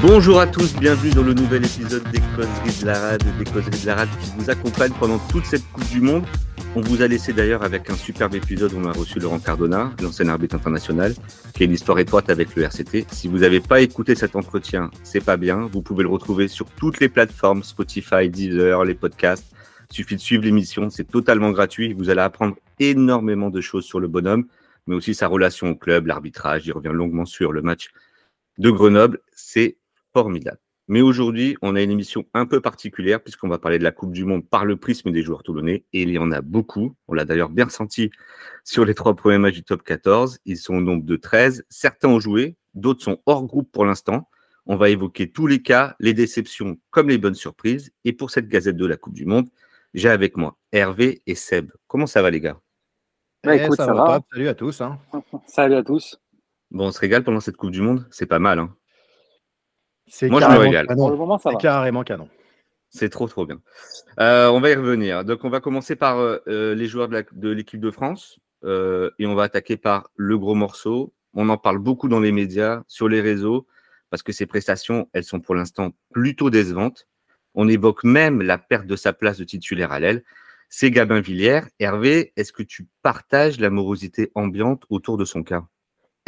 [0.00, 3.80] Bonjour à tous, bienvenue dans le nouvel épisode des Causeries de la Rade, des Causeries
[3.80, 6.24] de la Rade qui vous accompagne pendant toute cette Coupe du Monde.
[6.76, 9.90] On vous a laissé d'ailleurs avec un superbe épisode où on a reçu Laurent Cardona,
[10.00, 11.14] l'ancien arbitre international,
[11.52, 13.06] qui a une histoire étroite avec le RCT.
[13.10, 15.68] Si vous n'avez pas écouté cet entretien, c'est pas bien.
[15.72, 19.52] Vous pouvez le retrouver sur toutes les plateformes, Spotify, Deezer, les podcasts.
[19.90, 21.92] Il suffit de suivre l'émission, c'est totalement gratuit.
[21.92, 24.46] Vous allez apprendre énormément de choses sur le bonhomme,
[24.86, 26.66] mais aussi sa relation au club, l'arbitrage.
[26.66, 27.90] Il revient longuement sur le match
[28.58, 29.18] de Grenoble.
[29.32, 29.77] C'est
[30.22, 30.58] formidable.
[30.88, 34.12] Mais aujourd'hui, on a une émission un peu particulière puisqu'on va parler de la Coupe
[34.12, 35.84] du Monde par le prisme des joueurs toulonnais.
[35.92, 36.96] Et il y en a beaucoup.
[37.06, 38.10] On l'a d'ailleurs bien ressenti
[38.64, 40.38] sur les trois premiers matchs du top 14.
[40.46, 41.66] Ils sont au nombre de 13.
[41.68, 44.28] Certains ont joué, d'autres sont hors groupe pour l'instant.
[44.66, 47.92] On va évoquer tous les cas, les déceptions comme les bonnes surprises.
[48.04, 49.48] Et pour cette gazette de la Coupe du Monde,
[49.92, 51.70] j'ai avec moi Hervé et Seb.
[51.86, 52.58] Comment ça va les gars?
[53.44, 54.20] Bah, écoute, ça, va.
[54.32, 54.80] Salut à tous.
[54.80, 54.98] Hein.
[55.46, 56.18] Salut à tous.
[56.70, 58.06] Bon, on se régale pendant cette Coupe du Monde?
[58.10, 58.58] C'est pas mal.
[58.58, 58.74] Hein.
[60.22, 60.86] Moi, je me régale.
[60.86, 61.56] Pour le moment, ça va.
[61.56, 62.28] carrément canon.
[62.90, 63.60] C'est trop, trop bien.
[64.18, 65.24] Euh, on va y revenir.
[65.24, 69.34] Donc, on va commencer par euh, euh, les joueurs de l'équipe de, France et on
[69.34, 71.12] va attaquer par le gros morceau.
[71.34, 73.66] On en parle beaucoup dans les médias, sur les réseaux,
[74.10, 77.06] parce que ces prestations, elles sont pour l'instant plutôt décevantes.
[77.54, 80.24] On évoque même la perte de sa place de titulaire à l'aile.
[80.68, 81.68] C'est Gabin Villière.
[81.78, 85.64] Hervé, est-ce que tu partages la morosité ambiante autour de son cas?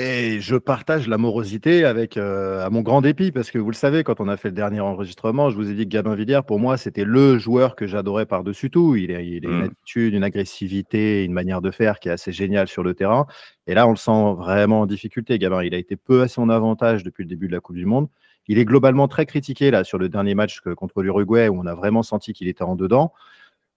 [0.01, 4.03] Et je partage l'amorosité avec euh, à mon grand dépit parce que vous le savez,
[4.03, 6.59] quand on a fait le dernier enregistrement, je vous ai dit que Gabin Villière, pour
[6.59, 8.97] moi, c'était le joueur que j'adorais par-dessus tout.
[8.97, 9.65] Il a, il a une mmh.
[9.65, 13.27] attitude, une agressivité, une manière de faire qui est assez géniale sur le terrain.
[13.67, 15.63] Et là, on le sent vraiment en difficulté, Gabin.
[15.63, 18.09] Il a été peu à son avantage depuis le début de la Coupe du Monde.
[18.49, 21.75] Il est globalement très critiqué là sur le dernier match contre l'Uruguay où on a
[21.75, 23.13] vraiment senti qu'il était en dedans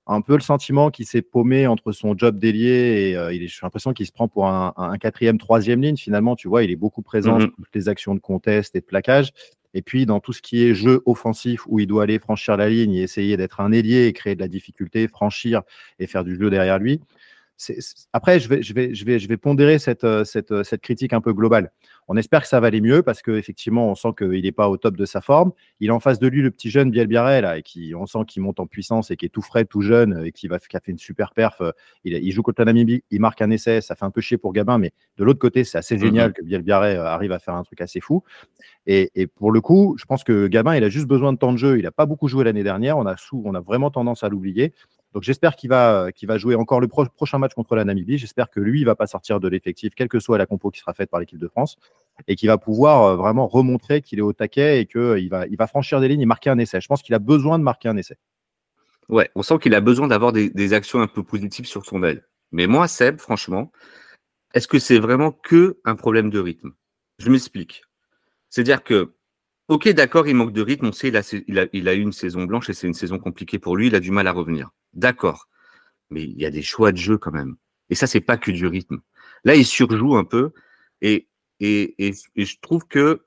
[0.05, 3.47] un peu le sentiment qu'il s'est paumé entre son job d'ailier et euh, il est,
[3.47, 5.97] j'ai l'impression qu'il se prend pour un, quatrième, troisième ligne.
[5.97, 9.31] Finalement, tu vois, il est beaucoup présent dans les actions de contest et de plaquage.
[9.73, 12.69] Et puis, dans tout ce qui est jeu offensif, où il doit aller franchir la
[12.69, 15.63] ligne et essayer d'être un ailier et créer de la difficulté, franchir
[15.99, 17.01] et faire du jeu derrière lui.
[18.13, 20.81] Après, je vais, je, vais, je, vais, je vais pondérer cette, euh, cette, euh, cette
[20.81, 21.71] critique un peu globale.
[22.07, 24.77] On espère que ça va aller mieux parce qu'effectivement, on sent qu'il n'est pas au
[24.77, 25.51] top de sa forme.
[25.79, 28.19] Il a en face de lui le petit jeune Biel là, et qui, on sent
[28.27, 30.75] qu'il monte en puissance et qui est tout frais, tout jeune, et qui, va, qui
[30.75, 31.61] a fait une super perf.
[32.03, 34.37] Il, il, joue contre la Namibie, il marque un essai, ça fait un peu chier
[34.37, 37.39] pour Gabin, mais de l'autre côté, c'est assez mmh génial que Biel euh, arrive à
[37.39, 38.23] faire un truc assez fou.
[38.85, 41.53] Et, et, pour le coup, je pense que Gabin, il a juste besoin de temps
[41.53, 41.77] de jeu.
[41.77, 42.97] Il n'a pas beaucoup joué l'année dernière.
[42.97, 44.73] On a, sous, on a vraiment tendance à l'oublier.
[45.13, 48.17] Donc j'espère qu'il va, jouer encore le prochain match contre la Namibie.
[48.17, 50.79] J'espère que lui, il va pas sortir de l'effectif, quelle que soit la compo qui
[50.79, 51.77] sera faite par l'équipe de France,
[52.27, 55.55] et qu'il va pouvoir euh, vraiment remontrer qu'il est au taquet et qu'il va, il
[55.55, 56.81] va franchir des lignes et marquer un essai.
[56.81, 58.17] Je pense qu'il a besoin de marquer un essai.
[59.07, 62.25] Ouais, on sent qu'il a besoin d'avoir des, actions un peu positives sur son aile.
[62.51, 63.71] Mais moi, Seb, franchement,
[64.55, 66.71] est-ce que c'est vraiment que un problème de rythme?
[67.19, 67.83] Je m'explique.
[68.49, 69.13] C'est-à-dire que
[69.69, 70.87] Ok, d'accord, il manque de rythme.
[70.87, 73.77] On sait, il il a eu une saison blanche et c'est une saison compliquée pour
[73.77, 73.87] lui.
[73.87, 74.71] Il a du mal à revenir.
[74.93, 75.47] D'accord.
[76.09, 77.55] Mais il y a des choix de jeu quand même.
[77.89, 79.01] Et ça, c'est pas que du rythme.
[79.43, 80.51] Là, il surjoue un peu.
[81.01, 81.27] Et,
[81.59, 83.23] et, je trouve que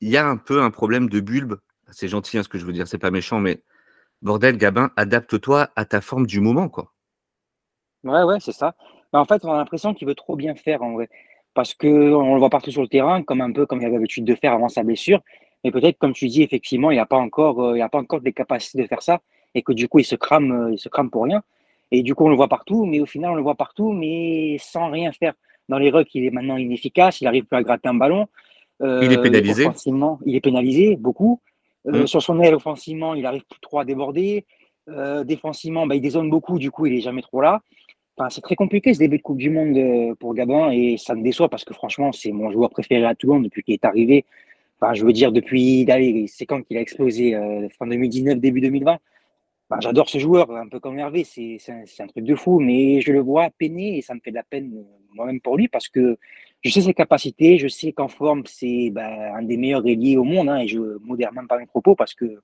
[0.00, 1.56] il y a un peu un problème de bulbe.
[1.90, 2.88] C'est gentil, hein, ce que je veux dire.
[2.88, 3.62] C'est pas méchant, mais
[4.22, 6.92] bordel, Gabin, adapte-toi à ta forme du moment, quoi.
[8.04, 8.74] Ouais, ouais, c'est ça.
[9.12, 11.08] en fait, on a l'impression qu'il veut trop bien faire, en vrai.
[11.54, 14.24] Parce qu'on le voit partout sur le terrain, comme un peu comme il avait l'habitude
[14.24, 15.22] de faire avant sa blessure.
[15.64, 17.98] Mais peut-être, comme tu dis, effectivement, il n'y a pas encore, euh, il a pas
[17.98, 19.20] encore des capacités de faire ça
[19.56, 21.42] et que du coup, il se crame, euh, il se crame pour rien.
[21.90, 24.58] Et du coup, on le voit partout, mais au final, on le voit partout, mais
[24.60, 25.32] sans rien faire.
[25.68, 28.26] Dans les rucks, il est maintenant inefficace, il n'arrive plus à gratter un ballon.
[28.82, 29.66] Euh, il est pénalisé.
[30.26, 31.40] il est pénalisé beaucoup.
[31.86, 32.06] Mm.
[32.06, 34.44] Sur son aile, offensivement, il arrive plus trop à déborder.
[35.24, 37.62] défensivement, bah, il dézone beaucoup, du coup, il est jamais trop là.
[38.16, 41.22] Enfin, c'est très compliqué ce début de Coupe du Monde pour Gabin et ça me
[41.22, 44.24] déçoit parce que franchement, c'est mon joueur préféré à Toulon depuis qu'il est arrivé.
[44.80, 45.86] Enfin, je veux dire, depuis,
[46.28, 48.98] c'est quand qu'il a explosé, euh, fin 2019, début 2020.
[49.80, 53.12] J'adore ce joueur, un peu comme Hervé, c'est un, un, truc de fou, mais je
[53.12, 54.82] le vois peiner et ça me fait de la peine euh,
[55.12, 56.18] moi-même pour lui parce que
[56.62, 60.24] je sais ses capacités, je sais qu'en forme, c'est bah, un des meilleurs ailiers au
[60.24, 62.40] monde hein, et je modère même pas mes propos parce que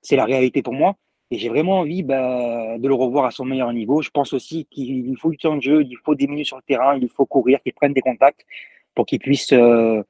[0.00, 0.96] c'est la réalité pour moi.
[1.30, 4.02] Et j'ai vraiment envie bah, de le revoir à son meilleur niveau.
[4.02, 6.62] Je pense aussi qu'il faut du temps de jeu, il faut des minutes sur le
[6.62, 8.44] terrain, il faut courir, qu'il prenne des contacts
[8.94, 10.02] pour qu'il puisse euh,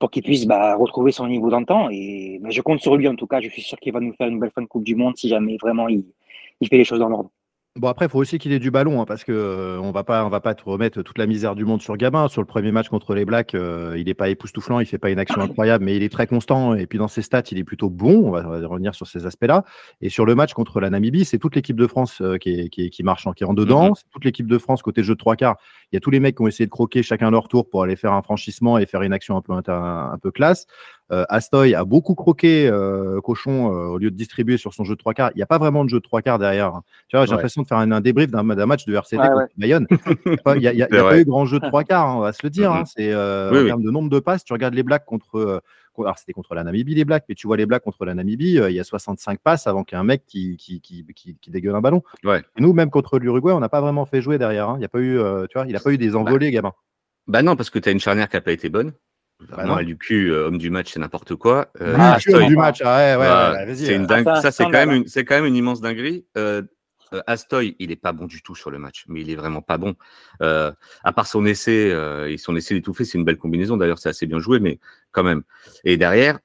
[0.00, 1.88] pour qu'il puisse bah, retrouver son niveau d'antan.
[1.90, 3.40] Et bah, je compte sur lui en tout cas.
[3.40, 5.28] Je suis sûr qu'il va nous faire une belle fin de Coupe du Monde si
[5.28, 6.04] jamais vraiment il,
[6.60, 7.30] il fait les choses dans l'ordre.
[7.76, 10.02] Bon après, il faut aussi qu'il ait du ballon, hein, parce que euh, on va
[10.02, 12.26] pas, on va pas te remettre toute la misère du monde sur Gabin.
[12.26, 15.08] Sur le premier match contre les Blacks, euh, il n'est pas époustouflant, il fait pas
[15.08, 16.74] une action incroyable, mais il est très constant.
[16.74, 18.26] Et puis dans ses stats, il est plutôt bon.
[18.26, 19.64] On va, revenir sur ces aspects-là.
[20.00, 22.90] Et sur le match contre la Namibie, c'est toute l'équipe de France euh, qui, qui,
[22.90, 23.90] qui, marche, qui est en dedans.
[23.90, 23.98] Mm-hmm.
[23.98, 25.56] C'est toute l'équipe de France côté jeu de trois quarts.
[25.92, 27.84] Il y a tous les mecs qui ont essayé de croquer chacun leur tour pour
[27.84, 30.66] aller faire un franchissement et faire une action un peu un, peu classe.
[31.10, 32.70] Astoy a beaucoup croqué
[33.24, 35.30] Cochon au lieu de distribuer sur son jeu de trois quarts.
[35.34, 36.74] Il n'y a pas vraiment de jeu de trois quarts derrière.
[36.74, 36.82] Hein.
[37.08, 39.86] Tu vois, j'ai l'impression de faire un, débrief d'un match de RCD contre Bayonne.
[40.56, 42.50] Il n'y a, pas eu grand jeu de trois quarts, hein, on va se le
[42.50, 42.72] dire.
[42.72, 42.84] Hein.
[42.84, 44.44] C'est en termes de nombre de passes.
[44.44, 45.62] Tu regardes les Blacks contre
[45.98, 48.54] alors c'était contre la Namibie les Blacks, mais tu vois les Blacks contre la Namibie,
[48.54, 51.50] il y a 65 passes avant qu'il y ait un mec qui, qui, qui, qui,
[51.50, 52.02] dégueule un ballon.
[52.24, 52.42] Ouais.
[52.58, 54.74] nous, même contre l'Uruguay, on n'a pas vraiment fait jouer derrière.
[54.76, 55.18] Il y a pas eu,
[55.48, 56.72] tu vois, il n'a pas eu des envolées, gamin.
[57.26, 58.92] Bah non, parce que tu as une charnière qui n'a pas été bonne.
[59.48, 59.76] Bah non.
[59.76, 61.70] Lucu, euh, homme du match, c'est n'importe quoi.
[61.80, 64.24] Euh, ah, homme du match, ah ouais, ouais, bah, C'est une dingue...
[64.24, 65.04] ça, c'est quand, même une...
[65.04, 66.26] quand même une immense dinguerie.
[66.36, 66.62] Euh,
[67.12, 69.62] euh, Astoy, il est pas bon du tout sur le match, mais il est vraiment
[69.62, 69.94] pas bon.
[70.42, 70.72] Euh,
[71.02, 73.76] à part son essai, euh, et son essai d'étouffer, c'est une belle combinaison.
[73.76, 74.78] D'ailleurs, c'est assez bien joué, mais
[75.10, 75.42] quand même.
[75.84, 76.38] Et derrière,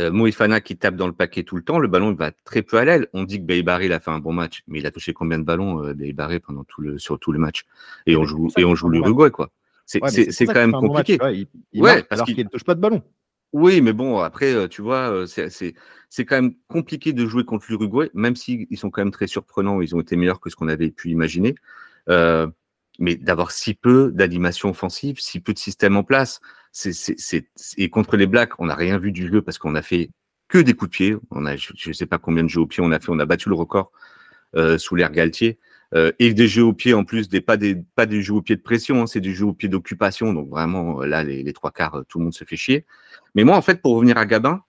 [0.00, 2.62] euh, Moïfana qui tape dans le paquet tout le temps, le ballon il va très
[2.62, 3.08] peu à l'aile.
[3.14, 5.38] On dit que Baybari il a fait un bon match, mais il a touché combien
[5.38, 7.64] de ballons euh, Baybari pendant tout le sur tout le match?
[8.06, 9.50] Et on joue et on joue l'Uruguay quoi.
[9.88, 11.18] C'est quand même compliqué.
[11.74, 13.02] ouais, parce qu'il ne touche pas de ballon.
[13.54, 17.66] Oui, mais bon, après, euh, tu vois, euh, c'est quand même compliqué de jouer contre
[17.70, 20.68] l'Uruguay, même s'ils sont quand même très surprenants, ils ont été meilleurs que ce qu'on
[20.68, 21.54] avait pu imaginer.
[22.10, 22.46] Euh,
[22.98, 26.40] mais d'avoir si peu d'animation offensive, si peu de système en place,
[26.72, 27.46] c'est
[27.78, 30.10] et contre les Blacks, on n'a rien vu du jeu parce qu'on a fait
[30.48, 31.16] que des coups de pied.
[31.30, 33.18] On a, je ne sais pas combien de jeux au pied on a fait, on
[33.18, 33.92] a battu le record
[34.78, 35.58] sous l'air Galtier.
[35.94, 38.42] Euh, et des jeux au pied en plus, des, pas, des, pas des jeux au
[38.42, 40.34] pied de pression, hein, c'est des jeux au pied d'occupation.
[40.34, 42.84] Donc vraiment, euh, là, les, les, trois quarts, euh, tout le monde se fait chier.
[43.34, 44.62] Mais moi, en fait, pour revenir à Gabin,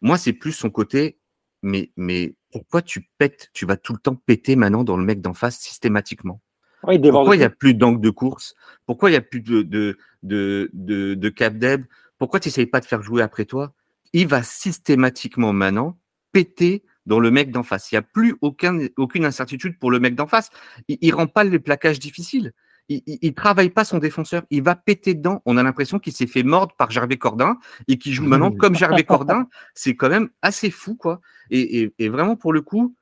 [0.00, 1.18] moi, c'est plus son côté,
[1.62, 5.20] mais, mais pourquoi tu pètes, tu vas tout le temps péter maintenant dans le mec
[5.20, 6.40] d'en face systématiquement?
[6.82, 8.54] Pourquoi il n'y a plus d'angle de course?
[8.86, 11.84] Pourquoi il n'y a plus de, de, de, de, de cap deb
[12.16, 13.74] Pourquoi tu n'essayes pas de faire jouer après toi?
[14.12, 15.98] Il va systématiquement maintenant
[16.32, 17.90] péter dans le mec d'en face.
[17.90, 20.50] Il n'y a plus aucun, aucune incertitude pour le mec d'en face.
[20.86, 22.52] Il ne rend pas les plaquages difficiles.
[22.88, 24.44] Il ne travaille pas son défenseur.
[24.50, 25.42] Il va péter dedans.
[25.44, 27.58] On a l'impression qu'il s'est fait mordre par Gervais Cordin
[27.88, 29.48] et qu'il joue maintenant comme Gervais Cordin.
[29.74, 31.20] C'est quand même assez fou, quoi.
[31.50, 32.94] Et, vraiment, pour le coup,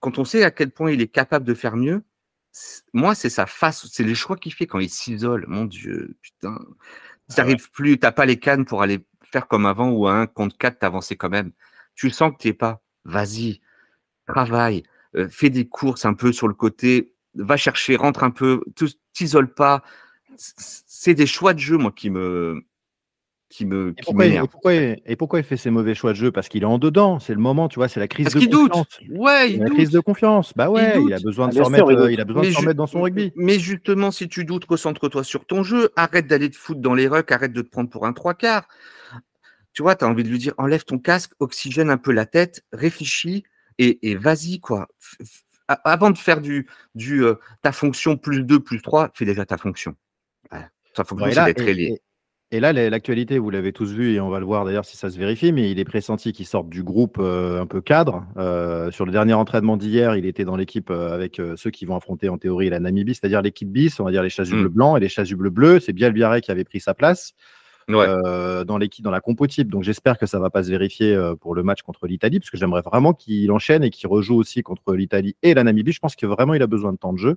[0.00, 2.02] quand on sait à quel point il est capable de faire mieux,
[2.92, 5.46] moi, c'est sa face, c'est les choix qu'il fait quand il s'isole.
[5.48, 6.58] Mon Dieu, putain.
[7.30, 10.06] Tu n'arrives ah plus, tu n'as pas les cannes pour aller faire comme avant ou
[10.06, 11.52] à un contre 4, t'avancer quand même.
[11.94, 13.60] Tu sens que tu n'es pas vas-y,
[14.26, 14.84] travaille,
[15.16, 18.62] euh, fais des courses un peu sur le côté, va chercher, rentre un peu,
[19.12, 19.82] t'isole pas.
[20.36, 22.62] C'est des choix de jeu, moi, qui me,
[23.48, 26.30] qui me, et pourquoi, et, pourquoi, et, pourquoi, il fait ces mauvais choix de jeu?
[26.30, 28.88] Parce qu'il est en dedans, c'est le moment, tu vois, c'est la crise de confiance.
[29.00, 29.18] Doute.
[29.18, 30.52] Ouais, il la crise de confiance.
[30.54, 32.86] Bah ouais, il, a besoin de s'en remettre, il a besoin de s'en mettre dans
[32.86, 33.32] son rugby.
[33.34, 37.08] Mais justement, si tu doutes, recentre-toi sur ton jeu, arrête d'aller te foutre dans les
[37.08, 38.68] rucks, arrête de te prendre pour un trois quarts
[39.72, 42.26] tu vois, tu as envie de lui dire enlève ton casque, oxygène un peu la
[42.26, 43.44] tête, réfléchis
[43.78, 44.88] et, vas-y, quoi.
[45.68, 49.58] Avant de faire du, du euh, ta fonction plus 2, plus 3, fais déjà ta
[49.58, 49.94] fonction.
[50.50, 52.00] Ta fonction, c'est d'être et,
[52.50, 55.10] et, là, l'actualité, vous l'avez tous vu et on va le voir d'ailleurs si ça
[55.10, 58.24] se vérifie, mais il est pressenti qu'il sorte du groupe euh, un peu cadre.
[58.38, 62.30] Euh, sur le dernier entraînement d'hier, il était dans l'équipe avec ceux qui vont affronter
[62.30, 64.68] en théorie la Namibie, c'est-à-dire l'équipe bis, on va dire les chasubles mmh.
[64.68, 65.80] blancs et les chasubles bleus.
[65.80, 67.34] C'est bien le Biarré qui avait pris sa place.
[67.90, 69.70] Euh, dans l'équipe, dans la compo type.
[69.70, 72.50] Donc j'espère que ça va pas se vérifier euh, pour le match contre l'Italie, parce
[72.50, 75.92] que j'aimerais vraiment qu'il enchaîne et qu'il rejoue aussi contre l'Italie et la Namibie.
[75.92, 77.36] Je pense que vraiment il a besoin de temps de jeu.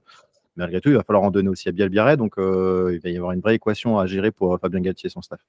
[0.58, 3.16] Malgré tout, il va falloir en donner aussi à Bielbiaré, donc euh, il va y
[3.16, 5.40] avoir une vraie équation à gérer pour Fabien Galtier et son staff.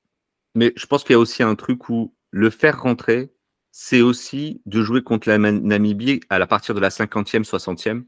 [0.55, 3.33] Mais je pense qu'il y a aussi un truc où le faire rentrer,
[3.73, 8.05] c'est aussi de jouer contre la Namibie à la partir de la 50e, 60e.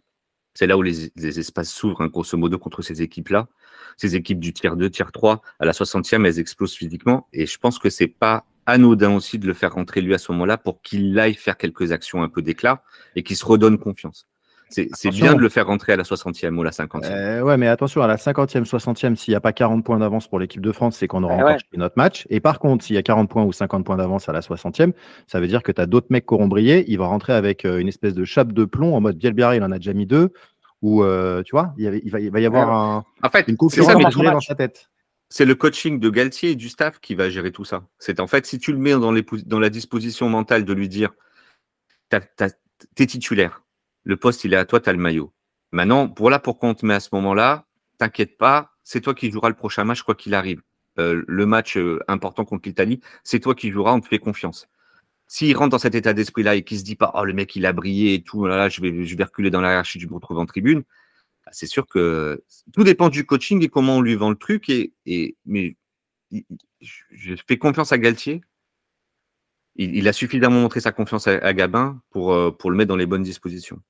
[0.55, 3.49] C'est là où les, espaces s'ouvrent, hein, grosso modo, contre ces équipes-là.
[3.97, 7.29] Ces équipes du tiers 2, tiers 3, à la 60e, elles explosent physiquement.
[7.33, 10.33] Et je pense que c'est pas anodin aussi de le faire rentrer lui à ce
[10.33, 12.83] moment-là pour qu'il aille faire quelques actions un peu d'éclat
[13.17, 14.27] et qu'il se redonne confiance.
[14.71, 17.05] C'est bien de le faire rentrer à la 60e ou la 50e.
[17.05, 20.27] Euh, ouais, mais attention, à la 50e, 60e, s'il n'y a pas 40 points d'avance
[20.27, 22.27] pour l'équipe de France, c'est qu'on aura eh encore notre match.
[22.31, 24.93] Et par contre, s'il y a 40 points ou 50 points d'avance à la 60e,
[25.27, 26.85] ça veut dire que tu as d'autres mecs qui auront brillé.
[26.89, 29.63] Il va rentrer avec euh, une espèce de chape de plomb en mode Bielbiaré, il
[29.63, 30.33] en a déjà mis deux.
[30.83, 34.55] Ou, euh, tu vois, il, va, y avoir un, en fait, une concurrence dans sa
[34.55, 34.89] tête
[35.31, 37.83] c'est le coaching de Galtier et du staff qui va gérer tout ça.
[37.99, 40.89] C'est en fait, si tu le mets dans, les, dans la disposition mentale de lui
[40.89, 41.11] dire,
[42.09, 43.64] t'es titulaire,
[44.05, 45.33] le poste il est à toi, t'as le maillot.
[45.73, 47.67] Maintenant, voilà pourquoi on te met à ce moment-là.
[47.99, 50.63] T'inquiète pas, c'est toi qui joueras le prochain match quoi qu'il arrive.
[50.99, 54.69] Euh, le match euh, important contre l'Italie, c'est toi qui joueras, on te fait confiance.
[55.27, 57.67] S'il rentre dans cet état d'esprit-là et qu'il se dit pas, oh le mec il
[57.67, 60.15] a brillé et tout, là, je vais, je vais reculer dans la hiérarchie, je me
[60.15, 60.85] retrouve en tribune,
[61.45, 64.69] bah, c'est sûr que tout dépend du coaching et comment on lui vend le truc.
[64.69, 65.77] Et, et mais
[66.81, 68.43] je fais confiance à Galtier.
[69.77, 73.07] Il, a suffisamment montré sa confiance à, Gabin pour, euh, pour le mettre dans les
[73.07, 73.83] bonnes dispositions.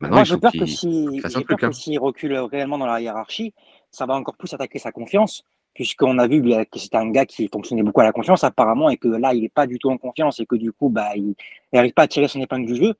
[0.00, 2.00] Moi, j'ai peur que s'il hein.
[2.00, 3.52] recule réellement dans la hiérarchie,
[3.90, 5.44] ça va encore plus attaquer sa confiance.
[5.74, 8.96] puisqu'on a vu que c'était un gars qui fonctionnait beaucoup à la confiance apparemment et
[8.96, 11.34] que là, il n'est pas du tout en confiance et que du coup, bah, il
[11.72, 12.94] n'arrive pas à tirer son épingle du jeu.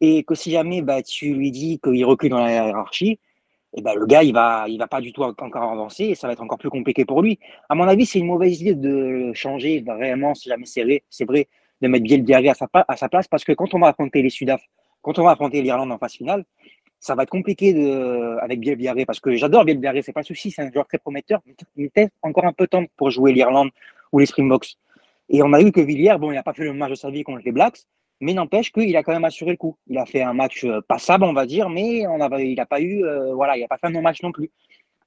[0.00, 3.18] Et que si jamais bah, tu lui dis qu'il recule dans la hiérarchie,
[3.76, 6.28] et ben, le gars, il va, il va pas du tout encore avancer et ça
[6.28, 7.40] va être encore plus compliqué pour lui.
[7.68, 11.24] À mon avis, c'est une mauvaise idée de changer vraiment, si jamais c'est vrai, c'est
[11.24, 11.48] vrai,
[11.80, 14.30] de mettre Biel à sa, à sa place parce que quand on va affronter les
[14.30, 14.62] Sudaf,
[15.04, 16.44] quand on va affronter l'Irlande en phase finale,
[16.98, 17.68] ça va être compliqué
[18.40, 21.40] avec Biel parce que j'adore Biel c'est pas le souci, c'est un joueur très prometteur,
[21.46, 23.68] mais il était encore un peu temps pour jouer l'Irlande
[24.10, 24.76] ou les Springboks.
[25.28, 27.10] Et on a vu que Villiers, bon, il n'a pas fait le match de sa
[27.24, 27.80] contre les Blacks,
[28.20, 29.76] mais n'empêche qu'il a quand même assuré le coup.
[29.86, 33.04] Il a fait un match euh, passable, on va dire, mais il n'a pas eu,
[33.04, 34.50] euh, voilà, il n'a pas fait un non-match non plus.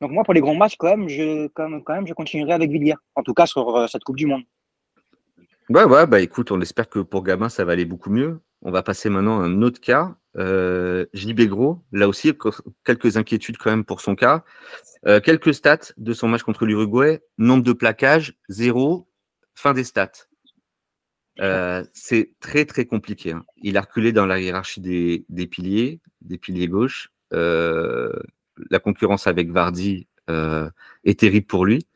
[0.01, 2.95] Donc moi, pour les grands matchs, quand même, je, quand même, je continuerai avec Villiers,
[3.15, 4.43] en tout cas sur euh, cette Coupe du Monde.
[5.69, 8.39] Ouais, ouais, bah écoute, on espère que pour Gabin, ça va aller beaucoup mieux.
[8.61, 10.15] On va passer maintenant à un autre cas.
[10.37, 11.41] Euh, JB
[11.91, 12.33] là aussi,
[12.83, 14.43] quelques inquiétudes quand même pour son cas.
[15.23, 17.21] quelques stats de son match contre l'Uruguay.
[17.37, 19.09] Nombre de plaquages, zéro.
[19.55, 20.27] Fin des stats.
[21.39, 23.31] Euh, c'est très très compliqué.
[23.31, 23.45] Hein.
[23.57, 27.11] Il a reculé dans la hiérarchie des, piliers, des piliers gauche.
[27.33, 28.11] Euh,
[28.71, 30.69] la concurrence avec Vardy euh,
[31.03, 31.87] est terrible pour lui.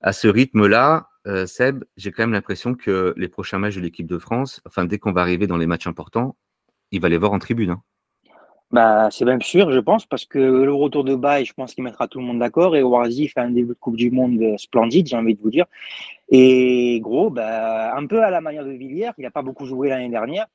[0.00, 1.07] À ce rythme-là,
[1.46, 4.98] Seb, j'ai quand même l'impression que les prochains matchs de l'équipe de France, enfin dès
[4.98, 6.36] qu'on va arriver dans les matchs importants,
[6.90, 7.70] il va les voir en tribune.
[7.70, 7.82] Hein.
[8.70, 11.84] Bah, c'est même sûr, je pense, parce que le retour de Baye, je pense qu'il
[11.84, 12.76] mettra tout le monde d'accord.
[12.76, 15.64] Et Warzi fait un début de Coupe du Monde splendide, j'ai envie de vous dire.
[16.28, 19.88] Et gros, bah, un peu à la manière de Villiers, il n'a pas beaucoup joué
[19.88, 20.46] l'année dernière.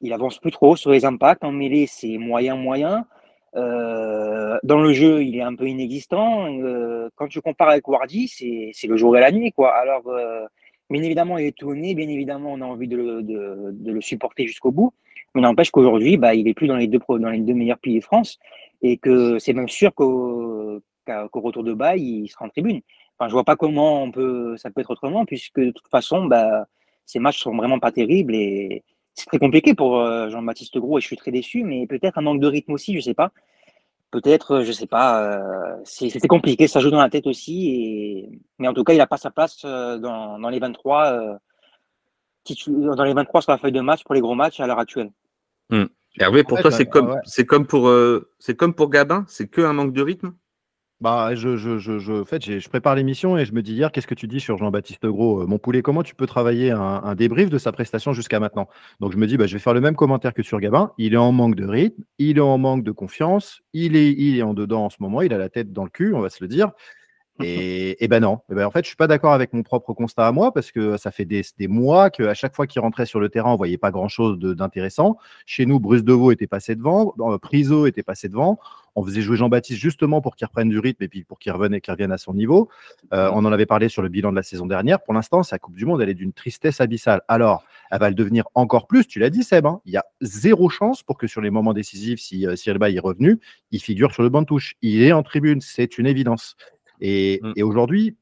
[0.00, 1.44] Il avance plus trop sur les impacts.
[1.44, 3.06] En mêlée, c'est moyen, moyen.
[3.54, 6.46] Euh, dans le jeu, il est un peu inexistant.
[6.46, 9.52] Euh, quand tu compares avec Wardy, c'est le jour et la nuit.
[9.52, 9.74] Quoi.
[9.74, 10.44] Alors, euh,
[10.90, 11.94] bien évidemment, il est tourné.
[11.94, 14.92] Bien évidemment, on a envie de le, de, de le supporter jusqu'au bout.
[15.34, 17.98] Mais n'empêche qu'aujourd'hui, bah, il est plus dans les deux, dans les deux meilleurs pays
[17.98, 18.38] de France.
[18.82, 22.80] Et que c'est même sûr qu'au retour de bail, il sera en tribune.
[23.18, 26.26] Enfin, je vois pas comment on peut, ça peut être autrement, puisque de toute façon,
[26.26, 26.66] bah,
[27.06, 28.82] ces matchs sont vraiment pas terribles et
[29.14, 32.22] c'est très compliqué pour euh, Jean-Baptiste Gros et je suis très déçu, mais peut-être un
[32.22, 33.30] manque de rythme aussi, je sais pas.
[34.10, 38.40] Peut-être, je sais pas, euh, c'était compliqué, ça joue dans la tête aussi, et...
[38.58, 41.38] mais en tout cas, il n'a pas sa place euh, dans, dans les 23,
[42.68, 45.10] dans les 23 sur la feuille de match pour les gros matchs à l'heure actuelle.
[45.70, 45.84] Mmh.
[46.18, 47.90] Hervé, pour toi, c'est comme, c'est comme pour,
[48.38, 50.34] c'est comme pour Gabin, c'est que un manque de rythme?
[51.02, 54.06] Bah, je, je, je, en fait, je prépare l'émission et je me dis hier, qu'est-ce
[54.06, 57.50] que tu dis sur Jean-Baptiste Gros euh, Mon poulet, comment tu peux travailler un, débrief
[57.50, 58.68] de sa prestation jusqu'à maintenant?
[59.00, 60.92] Donc, je me dis, bah, je vais faire le même commentaire que sur Gabin.
[60.98, 64.38] Il est en manque de rythme, il est en manque de confiance, il est, il
[64.38, 66.30] est en dedans en ce moment, il a la tête dans le cul, on va
[66.30, 66.70] se le dire.
[67.44, 70.32] Et, ben non, ben en fait, je suis pas d'accord avec mon propre constat à
[70.32, 73.52] moi parce que ça fait des, mois qu'à chaque fois qu'il rentrait sur le terrain,
[73.52, 75.16] on voyait pas grand chose d'intéressant.
[75.46, 78.58] Chez nous, Bruce Deveau était passé devant, euh, Priso était passé devant.
[78.94, 81.80] On faisait jouer Jean-Baptiste justement pour qu'il reprenne du rythme et puis pour qu'il revienne,
[81.80, 82.68] qu'il revienne à son niveau.
[83.14, 85.02] Euh, on en avait parlé sur le bilan de la saison dernière.
[85.02, 87.22] Pour l'instant, sa Coupe du Monde, elle est d'une tristesse abyssale.
[87.28, 89.06] Alors, elle va le devenir encore plus.
[89.06, 89.66] Tu l'as dit, Seb.
[89.66, 89.80] Hein.
[89.86, 92.94] il y a zéro chance pour que sur les moments décisifs, si euh, Cyril Bay
[92.94, 94.74] est revenu, il figure sur le banc de touche.
[94.82, 96.56] Il est en tribune, c'est une évidence.
[97.02, 97.52] Mmh.
[97.56, 98.16] Et, aujourd'hui,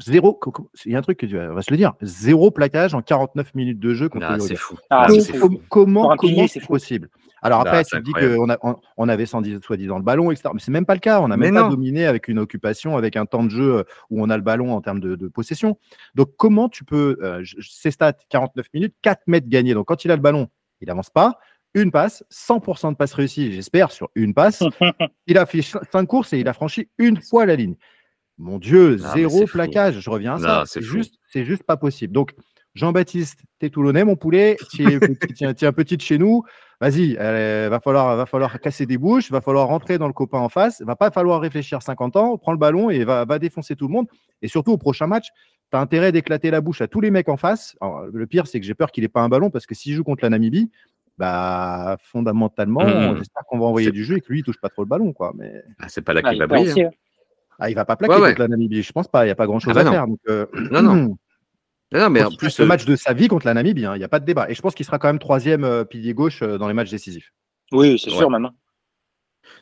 [0.00, 0.40] zéro,
[0.84, 3.54] il y a un truc que tu vas se le dire, zéro plaquage en 49
[3.54, 4.76] minutes de jeu contre ah, C'est fou.
[4.90, 5.06] Ah,
[5.68, 7.08] comment c'est possible?
[7.44, 10.48] Alors après, tu dis qu'on on, on avait soi-disant le ballon, etc.
[10.54, 11.20] Mais c'est même pas le cas.
[11.20, 14.22] On n'a même pas dominé avec une occupation, avec un temps de jeu euh, où
[14.22, 15.78] on a le ballon en termes de, possession.
[16.14, 19.74] Donc comment tu peux, euh, ces stats, 49 minutes, 4 mètres gagnés.
[19.74, 20.48] Donc quand il a le ballon,
[20.80, 21.38] il avance pas
[21.74, 24.62] une passe, 100% de passes réussies, j'espère, sur une passe.
[25.26, 27.76] il a fait cinq courses et il a franchi une fois la ligne.
[28.38, 30.00] Mon Dieu, zéro plaquage.
[30.00, 30.64] Je reviens à ça.
[30.66, 32.12] C'est juste, c'est juste pas possible.
[32.12, 32.32] Donc,
[32.74, 34.56] Jean-Baptiste, t'es toulonnais, mon poulet.
[34.70, 36.42] Tu es, un petit de chez nous.
[36.80, 40.48] Vas-y, va falloir, va falloir casser des bouches, va falloir rentrer dans le copain en
[40.48, 40.82] face.
[40.82, 42.36] Va pas falloir réfléchir 50 ans.
[42.36, 44.06] Prends le ballon et va, va défoncer tout le monde.
[44.42, 45.28] Et surtout au prochain match,
[45.70, 47.76] tu as intérêt d'éclater la bouche à tous les mecs en face.
[48.12, 50.04] le pire, c'est que j'ai peur qu'il ait pas un ballon parce que s'il joue
[50.04, 50.70] contre la Namibie,
[51.18, 53.18] bah, fondamentalement, mmh.
[53.18, 55.12] j'espère qu'on va envoyer du jeu et que lui, il touche pas trop le ballon.
[55.12, 55.32] Quoi.
[55.36, 55.62] Mais...
[55.78, 56.86] Ah, c'est pas là qu'il va briller.
[56.86, 56.90] Hein.
[57.58, 59.24] Ah, il va pas plaquer contre la Namibie, je pense pas.
[59.24, 60.06] Il n'y a pas grand chose ah, bah à faire.
[60.06, 61.16] Donc, euh, Non, non.
[61.92, 63.98] non, mais en plus, le euh, match de sa vie contre la Namibie, hein, il
[63.98, 64.50] n'y a pas de débat.
[64.50, 67.32] Et je pense qu'il sera quand même troisième euh, pilier gauche dans les matchs décisifs.
[67.72, 68.54] Oui, c'est sûr maintenant.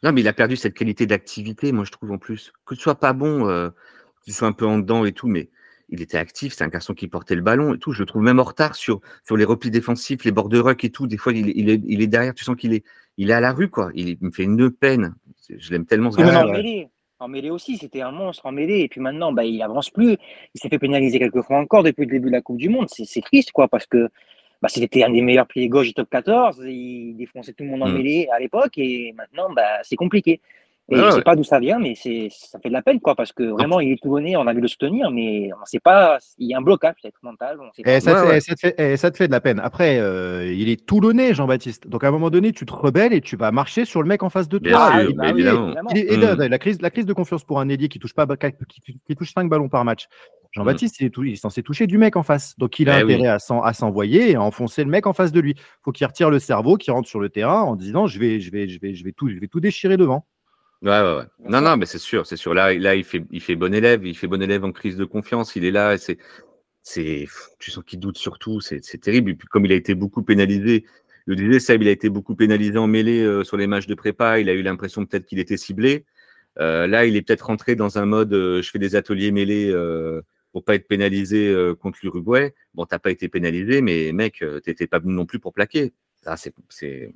[0.03, 2.53] Non, mais il a perdu cette qualité d'activité, moi je trouve en plus.
[2.67, 3.73] Que ce soit pas bon, que
[4.25, 5.51] tu sois un peu en dedans et tout, mais
[5.93, 7.93] il était actif, c'est un garçon qui portait le ballon et tout.
[7.93, 10.83] Je le trouve même en retard sur, sur les replis défensifs, les bords de ruck
[10.85, 11.07] et tout.
[11.07, 12.83] Des fois, il, il, est, il est, derrière, tu sens qu'il est,
[13.19, 13.91] il est à la rue, quoi.
[13.95, 15.15] Il, me fait une peine.
[15.55, 16.47] Je l'aime tellement ce gars.
[16.47, 18.81] En mêlée, en mêlée aussi, c'était un monstre en mêlée.
[18.81, 20.17] Et puis maintenant, bah, il avance plus.
[20.55, 22.87] Il s'est fait pénaliser quelques fois encore depuis le début de la Coupe du Monde.
[22.89, 24.09] C'est triste, quoi, parce que
[24.63, 26.65] bah, c'était un des meilleurs pieds gauche du top 14.
[26.67, 27.97] Il défonçait tout le monde en mm.
[27.99, 28.79] mêlée à l'époque.
[28.79, 30.41] Et maintenant, bah, c'est compliqué.
[30.91, 33.01] Et je ne sais pas d'où ça vient, mais c'est, ça fait de la peine,
[33.01, 35.65] quoi, parce que vraiment, il est toulonnais, on a vu le soutenir, mais on ne
[35.65, 37.59] sait pas, il y a un blocage peut-être mental.
[37.79, 39.61] Et, ça te fait, ça, te fait, de la peine.
[39.61, 41.87] Après, euh, il est toulonnais, Jean-Baptiste.
[41.87, 44.23] Donc à un moment donné, tu te rebelles et tu vas marcher sur le mec
[44.23, 45.03] en face de toi.
[45.95, 49.33] et, la, crise, la crise de confiance pour un ailier qui touche pas, qui, touche
[49.33, 50.09] 5 ballons par match.
[50.51, 52.59] Jean-Baptiste, il, est censé toucher du mec en face.
[52.59, 55.41] Donc il a eh intérêt à s'envoyer et à enfoncer le mec en face de
[55.41, 55.55] lui.
[55.57, 58.41] Il faut qu'il retire le cerveau, qu'il rentre sur le terrain en disant je vais,
[58.41, 60.27] je vais, je vais, je vais tout, je vais tout déchirer devant.
[60.83, 61.25] Ouais, ouais, ouais.
[61.49, 62.55] Non, non, mais c'est sûr, c'est sûr.
[62.55, 65.05] Là, là, il fait, il fait bon élève, il fait bon élève en crise de
[65.05, 65.55] confiance.
[65.55, 66.19] Il est là, c'est,
[66.83, 67.27] c'est,
[67.61, 68.61] tu sens qu'il doute surtout.
[68.61, 69.31] C'est, c'est terrible.
[69.31, 70.85] Et puis, comme il a été beaucoup pénalisé,
[71.27, 73.95] le disais, Seb, il a été beaucoup pénalisé en mêlée euh, sur les matchs de
[73.95, 74.41] prépa.
[74.41, 76.05] Il a eu l'impression peut-être qu'il était ciblé.
[76.59, 79.71] Euh, là, il est peut-être rentré dans un mode, euh, je fais des ateliers mêlés
[79.71, 80.21] euh,
[80.53, 82.55] pour pas être pénalisé euh, contre l'Uruguay.
[82.75, 85.93] Bon, t'as pas été pénalisé, mais mec, t'étais pas venu non plus pour plaquer.
[86.25, 87.15] Là, c'est, c'est,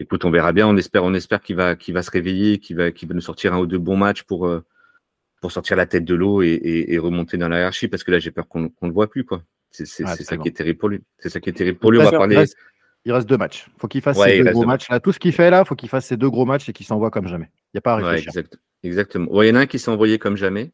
[0.00, 0.66] Écoute, on verra bien.
[0.66, 3.20] On espère, on espère qu'il va, qu'il va se réveiller, qu'il va, qu'il va nous
[3.20, 4.64] sortir un ou deux bons matchs pour, euh,
[5.40, 7.88] pour sortir la tête de l'eau et, remonter dans la hiérarchie.
[7.88, 9.42] Parce que là, j'ai peur qu'on ne le voit plus, quoi.
[9.70, 11.02] C'est ça qui est terrible pour lui.
[11.18, 11.98] C'est ça qui est terrible pour lui.
[11.98, 12.44] On va parler.
[13.04, 13.68] Il reste, deux matchs.
[13.78, 14.88] Faut qu'il fasse ces deux gros matchs.
[14.90, 16.86] Là, tout ce qu'il fait là, faut qu'il fasse ces deux gros matchs et qu'il
[16.86, 17.50] s'envoie comme jamais.
[17.72, 18.32] Il n'y a pas à réfléchir.
[18.82, 19.42] exactement.
[19.42, 20.72] il y en a un qui s'est envoyé comme jamais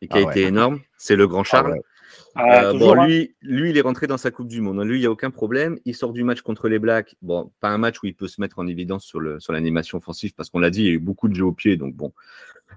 [0.00, 0.80] et qui a ah été énorme.
[0.96, 1.74] C'est le grand ah Charles.
[1.76, 1.95] Ah,
[2.38, 3.06] euh, bon, hein.
[3.06, 4.82] lui, lui, il est rentré dans sa Coupe du Monde.
[4.84, 5.78] Lui, il n'y a aucun problème.
[5.84, 7.16] Il sort du match contre les Blacks.
[7.22, 9.98] Bon, pas un match où il peut se mettre en évidence sur, le, sur l'animation
[9.98, 11.76] offensive, parce qu'on l'a dit, il y a eu beaucoup de jeux au pied.
[11.76, 12.12] Donc bon.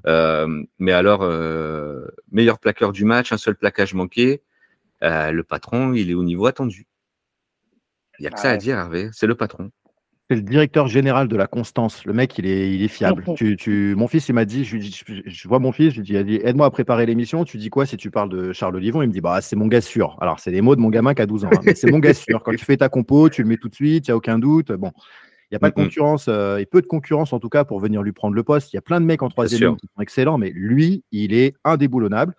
[0.06, 4.42] Euh, mais alors, euh, meilleur plaqueur du match, un seul plaquage manqué.
[5.02, 6.88] le patron, il est au niveau attendu.
[8.20, 9.10] Il n'y a que ça à dire, Hervé.
[9.14, 9.72] C'est le patron.
[10.30, 12.06] C'est le directeur général de la constance.
[12.06, 13.24] Le mec, il est, il est fiable.
[13.36, 16.40] tu, tu, mon fils, il m'a dit, je, je, vois mon fils, je lui dit,
[16.44, 17.46] aide-moi à préparer l'émission.
[17.46, 19.02] Tu dis quoi si tu parles de Charles Olivon?
[19.02, 20.18] Il me dit, bah, c'est mon gars sûr.
[20.22, 21.50] Alors, c'est les mots de mon gamin qui a 12 ans.
[21.52, 22.44] Hein, c'est mon gars sûr.
[22.44, 24.38] Quand tu fais ta compo, tu le mets tout de suite, il n'y a aucun
[24.38, 24.72] doute.
[24.72, 24.92] Bon,
[25.50, 27.80] il n'y a pas de concurrence, euh, et peu de concurrence en tout cas pour
[27.80, 28.72] venir lui prendre le poste.
[28.72, 31.34] Il y a plein de mecs en troisième ligne qui sont excellents, mais lui, il
[31.34, 32.36] est indéboulonnable.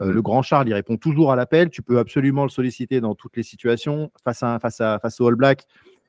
[0.00, 1.68] Euh, le grand Charles, il répond toujours à l'appel.
[1.68, 4.10] Tu peux absolument le solliciter dans toutes les situations.
[4.24, 5.66] Face, à, face, à, face au All Black,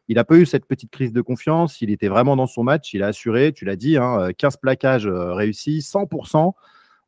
[0.08, 1.82] il n'a pas eu cette petite crise de confiance.
[1.82, 2.94] Il était vraiment dans son match.
[2.94, 6.54] Il a assuré, tu l'as dit, 15 hein, plaquages euh, réussis, 100%.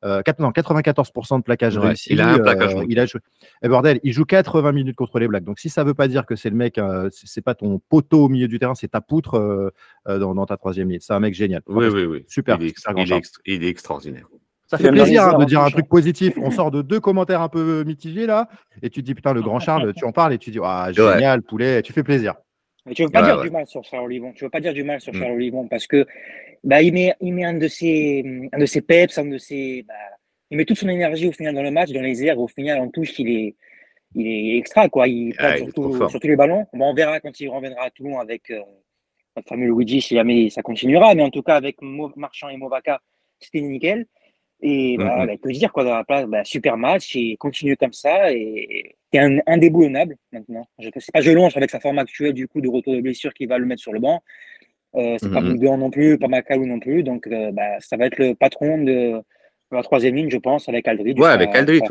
[0.06, 2.10] Euh, 94% de plaquages réussis.
[2.12, 2.76] Il a un plaquage.
[2.76, 3.20] Euh, il a joué.
[3.64, 5.44] Eh, bordel, il joue 80 minutes contre les Blacks.
[5.44, 7.80] Donc si ça ne veut pas dire que c'est le mec, euh, c'est pas ton
[7.90, 9.74] poteau au milieu du terrain, c'est ta poutre
[10.06, 11.00] dans, ta troisième ligne.
[11.02, 11.62] C'est un mec génial.
[11.68, 12.26] Oui, oui, oui.
[12.28, 12.58] Super.
[12.60, 12.76] Il est,
[13.48, 14.28] il est, extraordinaire.
[14.68, 16.34] Ça fait plaisir hein, de dire un truc positif.
[16.38, 18.50] On sort de deux commentaires un peu mitigés là,
[18.84, 20.92] et tu te dis putain le grand Charles, tu en parles et tu dis ah
[20.92, 22.36] génial poulet, tu fais plaisir.
[22.88, 24.32] Mais tu veux pas dire du mal sur Charles Olivon.
[24.34, 25.20] Tu veux pas dire du mal sur mm.
[25.20, 26.06] Charles Olivon parce que
[26.64, 29.84] bah, il met, il met un de ses, un de ses peps, un de ses,
[29.88, 29.94] bah,
[30.50, 32.40] il met toute son énergie au final dans le match, dans les airs.
[32.40, 33.56] Au final, en touche, il est,
[34.16, 35.08] il est extra quoi.
[35.08, 36.66] Il ah, sur, tous les ballons.
[36.74, 38.62] Bon, on verra quand il reviendra à Toulon avec euh,
[39.36, 41.14] notre fameux Luigi si jamais ça continuera.
[41.14, 43.02] Mais en tout cas, avec Marchand et Movaka,
[43.40, 44.08] c'était nickel.
[44.62, 45.38] Et bah, mm, mm.
[45.44, 48.32] bah, dire quoi dans la place, bah, super match et continue comme ça.
[48.32, 50.68] Et est un, indéboulonnable maintenant.
[50.80, 53.58] Sais pas Jelonge avec sa forme actuelle du coup de retour de blessure qui va
[53.58, 54.22] le mettre sur le banc.
[54.96, 55.52] Euh, c'est pas mm-hmm.
[55.52, 57.04] Boudin non plus, pas Macalou non plus.
[57.04, 59.22] Donc euh, bah, ça va être le patron de,
[59.72, 61.20] la troisième ligne, je pense, avec Aldrid.
[61.20, 61.84] Ouais, avec Aldrid.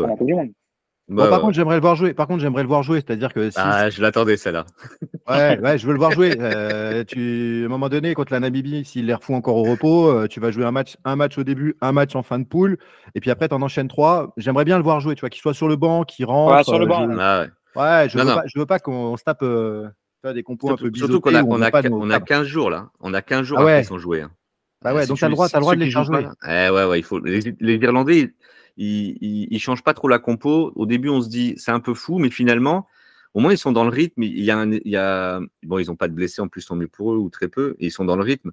[1.09, 2.15] Bah, par contre, j'aimerais le voir jouer.
[2.15, 3.51] Par contre, j'aimerais le voir jouer, c'est-à-dire que.
[3.55, 4.67] ah, je l'attendais celle-là.
[5.29, 6.37] ouais, ouais, je veux le voir jouer.
[6.47, 10.09] Euh, tu, à un moment donné, contre la Namibie, s'il les refout encore au repos,
[10.09, 12.45] euh, tu vas jouer un match, un match au début, un match en fin de
[12.45, 12.79] poule,
[13.15, 14.33] et puis après, tu en enchaînes trois.
[14.37, 16.57] J'aimerais bien le voir jouer, tu vois, qu'il soit sur le banc, qu'il rentre.
[16.57, 17.11] Ouais, sur le banc.
[17.11, 17.19] Je...
[17.19, 18.09] Ah ouais.
[18.09, 19.89] je, veux pas, je veux pas qu'on se tape euh,
[20.33, 22.91] des compos un peu Surtout qu'on a, on a, on a 15 jours là.
[23.01, 24.23] On a 15 jours ah après sans jouer.
[24.23, 24.31] Hein.
[24.83, 26.27] Bah ouais, donc tu as le droit, as le droit de les faire jouer.
[26.47, 27.19] Eh ouais, ouais, il faut.
[27.19, 28.33] Les, les Irlandais,
[28.77, 30.73] ils, ne changent pas trop la compo.
[30.75, 32.87] Au début, on se dit c'est un peu fou, mais finalement,
[33.35, 34.23] au moins ils sont dans le rythme.
[34.23, 34.47] Il
[35.63, 37.77] bon, ils n'ont pas de blessés en plus, tant mieux pour eux ou très peu,
[37.79, 38.53] et ils sont dans le rythme.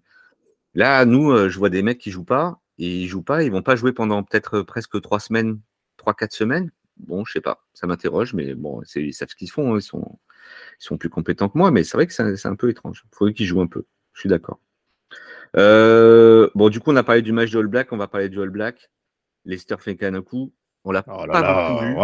[0.75, 3.51] Là, nous, euh, je vois des mecs qui jouent pas et ils jouent pas, ils
[3.51, 5.59] vont pas jouer pendant peut-être presque trois semaines,
[5.97, 6.71] trois quatre semaines.
[6.97, 9.79] Bon, je sais pas, ça m'interroge, mais bon, ils savent ce qu'ils font, hein.
[9.79, 10.19] ils sont,
[10.91, 13.03] ils plus compétents que moi, mais c'est vrai que c'est un peu étrange.
[13.05, 13.85] Il faudrait qu'ils jouent un peu.
[14.13, 14.59] Je suis d'accord.
[15.55, 18.29] Euh, bon, du coup, on a parlé du match de All Black, on va parler
[18.29, 18.89] du All Black.
[19.97, 20.51] Qu'un coup.
[20.85, 21.95] On l'a oh pas beaucoup vu.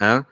[0.00, 0.24] Hein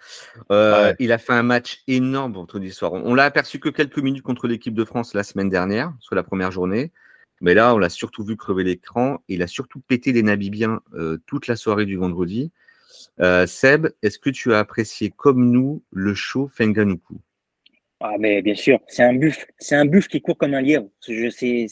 [0.53, 2.93] euh, il a fait un match énorme vendredi soir.
[2.93, 6.23] On, l'a aperçu que quelques minutes contre l'équipe de France la semaine dernière, sur la
[6.23, 6.93] première journée.
[7.41, 9.19] Mais là, on l'a surtout vu crever l'écran.
[9.29, 12.53] Il a surtout pété les Nabibiens euh, toute la soirée du vendredi.
[13.21, 17.15] Euh, Seb, est-ce que tu as apprécié comme nous le show Fenganuku?
[18.01, 19.47] Ah, mais bien sûr, c'est un buff.
[19.59, 20.89] C'est un buff qui court comme un lièvre.
[21.07, 21.67] Je sais,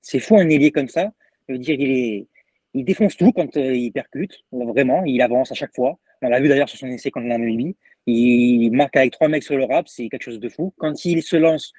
[0.00, 1.12] c'est fou un ailier comme ça.
[1.48, 2.26] Je veux dire, il est,
[2.74, 5.98] il défonce tout quand euh, il percute, vraiment, il avance à chaque fois.
[6.22, 7.76] On l'a vu d'ailleurs sur son essai contre Namibie.
[8.06, 10.72] Il marque avec trois mecs sur le rap, c'est quelque chose de fou.
[10.78, 11.72] Quand il se lance,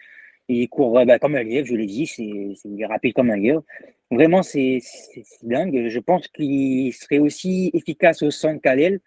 [0.50, 3.64] Il court bah, comme un lièvre, je l'ai dit, c'est rapide comme un lièvre.
[4.10, 4.80] Vraiment, c'est
[5.44, 5.88] dingue.
[5.88, 9.00] Je pense qu'il serait aussi efficace au centre qu'à l'aile.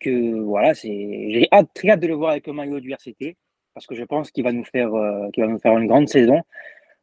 [0.00, 3.36] Que voilà, j'ai hâte, très hâte de le voir avec le maillot du RCT
[3.74, 6.42] parce que je pense qu'il va nous faire, euh, va nous faire une grande saison.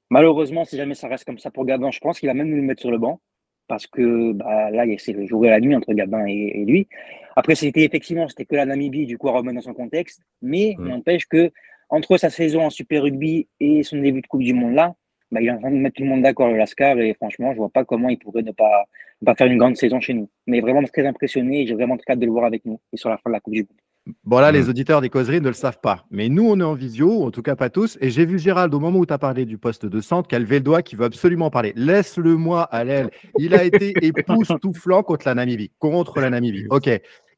[0.09, 2.57] Malheureusement, si jamais ça reste comme ça pour Gabin, je pense qu'il va même nous
[2.57, 3.21] le mettre sur le banc
[3.69, 6.89] parce que bah, là, c'est le jour et la nuit entre Gabin et, lui.
[7.38, 10.75] Après, c'était effectivement, c'était que la Namibie, du coup, à remettre dans son contexte, mais
[10.77, 10.88] mmh.
[10.88, 11.51] n'empêche que
[11.89, 14.93] entre sa saison en Super Rugby et son début de Coupe du Monde là,
[15.32, 17.53] bah, il est en train de mettre tout le monde d'accord, le Lascar, et franchement,
[17.53, 18.86] je vois pas comment il pourrait ne pas,
[19.23, 20.29] pas faire une grande saison chez nous.
[20.47, 22.97] Mais vraiment très impressionné, et j'ai vraiment très hâte de le voir avec nous et
[22.97, 23.79] sur la fin de la Coupe du Monde.
[24.23, 24.69] Bon, là, les mm.
[24.69, 26.05] auditeurs des causeries ne le savent pas.
[26.12, 27.97] Mais nous, on est en visio, en tout cas pas tous.
[28.01, 30.35] Et j'ai vu Gérald, au moment où tu as parlé du poste de centre, qui
[30.35, 31.73] a levé le doigt, qui veut absolument parler.
[31.75, 33.09] Laisse-le-moi à l'aile.
[33.38, 35.71] Il a été époustouflant contre la Namibie.
[35.79, 36.65] Contre la Namibie.
[36.69, 36.89] OK.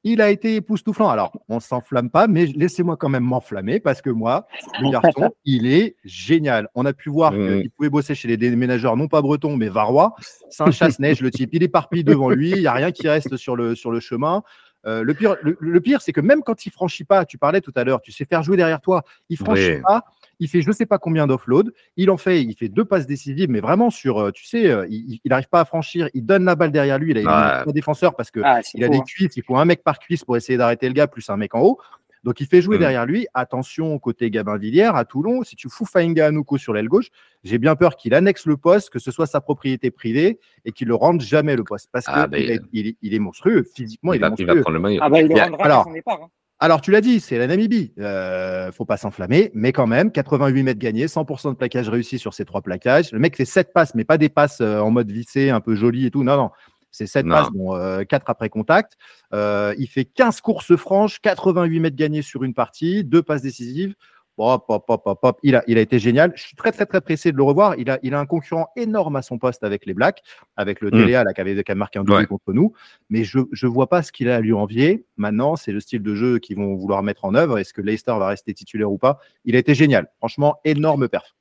[0.04, 1.10] Il a été époustouflant.
[1.10, 4.48] Alors, on ne s'enflamme pas, mais laissez-moi quand même m'enflammer parce que moi,
[4.82, 6.70] le garçon, il est génial.
[6.74, 10.16] On a pu voir qu'il pouvait bosser chez les déménageurs, non pas bretons, mais varois.
[10.50, 11.52] C'est un chasse-neige, le type.
[11.54, 12.50] Il est parti devant lui.
[12.50, 14.42] Il n'y a rien qui reste sur le, sur le chemin.
[14.88, 17.72] Euh, le pire, le, pire c'est que même quand il franchit pas, tu parlais tout
[17.76, 20.06] à l'heure, tu sais faire jouer derrière toi, il franchit pas,
[20.40, 23.50] il fait je sais pas combien d'offload, il en fait, il fait deux passes décisives,
[23.50, 26.56] mais vraiment sur, euh, tu sais, euh, il n'arrive pas à franchir, il donne la
[26.56, 29.04] balle derrière lui, il a un défenseur parce que ah, il a des hein.
[29.06, 31.54] cuisses, il faut un mec par cuisse pour essayer d'arrêter le gars, plus un mec
[31.54, 31.80] en haut.
[32.24, 32.80] Donc il fait jouer mmh.
[32.80, 33.28] derrière lui.
[33.34, 35.44] Attention côté Gabin Villière à Toulon.
[35.44, 37.10] Si tu fous Fainga Anouko sur l'aile gauche,
[37.44, 40.88] j'ai bien peur qu'il annexe le poste, que ce soit sa propriété privée et qu'il
[40.90, 44.14] ne rende jamais le poste parce ah, qu'il ben, il, est monstrueux physiquement.
[44.14, 44.56] Il, est monstrueux.
[44.56, 46.20] va prendre le Ah bah, il le rendra alors, son départ.
[46.24, 46.28] Hein.
[46.64, 47.92] Alors, tu l'as dit, c'est la Namibie.
[47.98, 52.36] Euh, faut pas s'enflammer, mais quand même, 88 mètres gagnés, 100% de plaquage réussi sur
[52.36, 53.12] ces trois plaquages.
[53.12, 55.74] Le mec fait 7 passes, mais pas des passes euh, en mode vissé, un peu
[55.74, 56.24] joli et tout.
[56.24, 56.52] Non, non.
[56.92, 58.98] C'est 7 passes, bon, 4 euh, après contact.
[59.34, 63.96] Euh, il fait 15 courses franches, 88 mètres gagnés sur une partie, 2 passes décisives.
[64.38, 66.32] Hop, hop, hop, hop, Il, a, il a été génial.
[66.36, 67.76] Je suis très, très, très pressé de le revoir.
[67.78, 70.24] Il a, il a un concurrent énorme à son poste avec les Blacks,
[70.56, 71.10] avec le mmh.
[71.12, 72.74] là, qui, avait, marqué un doublé contre nous.
[73.12, 75.06] Mais je ne vois pas ce qu'il a à lui envier.
[75.16, 77.60] Maintenant, c'est le style de jeu qu'ils vont vouloir mettre en œuvre.
[77.60, 79.20] Est-ce que Leicester va rester titulaire ou pas?
[79.46, 80.08] Il a été génial.
[80.18, 81.36] Franchement, énorme perf.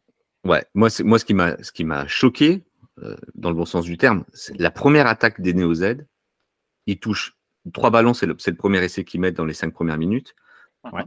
[0.45, 2.65] Ouais, moi, moi ce qui m'a choqué,
[3.03, 4.25] euh, dans le bon sens du terme.
[4.33, 6.07] C'est la première attaque des Néo Z.
[6.87, 7.37] Il touche
[7.73, 10.35] trois ballons, c'est le, premier essai qu'il met dans les cinq premières minutes.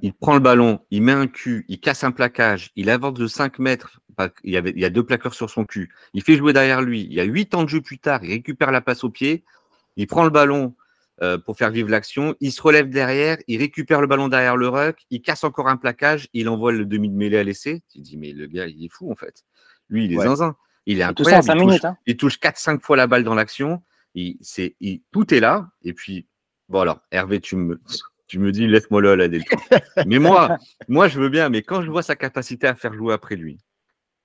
[0.02, 3.26] Il prend le ballon, il met un cul, il casse un plaquage, il avance de
[3.26, 4.00] 5 mètres.
[4.44, 5.92] Il y, avait, il y a deux plaqueurs sur son cul.
[6.14, 7.02] Il fait jouer derrière lui.
[7.02, 9.44] Il y a 8 ans de jeu plus tard, il récupère la passe au pied.
[9.96, 10.76] Il prend le ballon
[11.22, 12.36] euh, pour faire vivre l'action.
[12.40, 15.78] Il se relève derrière, il récupère le ballon derrière le ruck, il casse encore un
[15.78, 17.82] plaquage, il envoie le demi de mêlée à l'essai.
[17.92, 19.44] Tu dis, mais le gars, il est fou en fait.
[19.90, 20.56] Lui, il est zinzin.
[20.86, 21.46] Il est incroyable.
[22.06, 23.82] il, touche, 4-5 fois la balle dans l'action.
[24.16, 24.38] Il,
[25.12, 25.70] tout est là.
[25.84, 26.28] Et puis,
[26.70, 27.82] bon, alors, Hervé, tu me,
[28.28, 29.28] tu me dis, laisse-moi là, là,
[30.06, 31.50] Mais moi, moi, je veux bien.
[31.50, 33.60] Mais quand je vois sa capacité à faire jouer après lui,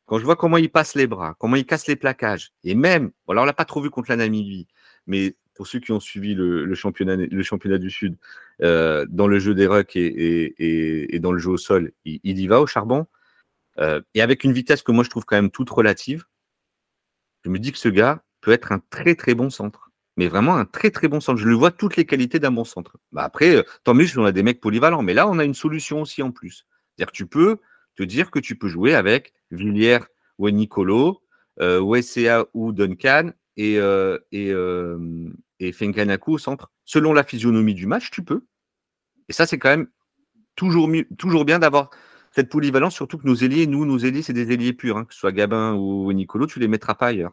[0.07, 3.11] quand je vois comment il passe les bras, comment il casse les plaquages, et même,
[3.29, 4.67] alors on l'a pas trop vu contre la Namibie,
[5.07, 8.17] mais pour ceux qui ont suivi le, championnat, le championnat du Sud,
[8.63, 12.61] euh, dans le jeu des rucks et, dans le jeu au sol, il, y va
[12.61, 13.07] au charbon.
[13.79, 16.25] Euh, et avec une vitesse que moi je trouve quand même toute relative,
[17.45, 19.91] je me dis que ce gars peut être un très très bon centre.
[20.17, 21.39] Mais vraiment un très très bon centre.
[21.39, 22.97] Je le vois toutes les qualités d'un bon centre.
[23.13, 25.03] Bah après, euh, tant mieux si on a des mecs polyvalents.
[25.03, 26.67] Mais là, on a une solution aussi en plus.
[26.97, 27.59] C'est-à-dire que tu peux
[27.97, 30.01] te dire que tu peux jouer avec Villiers
[30.39, 31.23] ou Nicolo,
[31.61, 31.81] euh,
[32.55, 35.29] ou Duncan et, euh, euh,
[36.27, 36.71] au centre.
[36.85, 38.45] Selon la physionomie du match, tu peux.
[39.29, 39.89] Et ça, c'est quand même
[40.55, 41.91] toujours bien d'avoir
[42.33, 45.15] cette polyvalence, surtout que nos ailiers, nous, nos ailiers, c'est des ailiers purs, hein, que
[45.15, 47.33] ce soit Gabin ou Nicolo, tu les mettras pas ailleurs.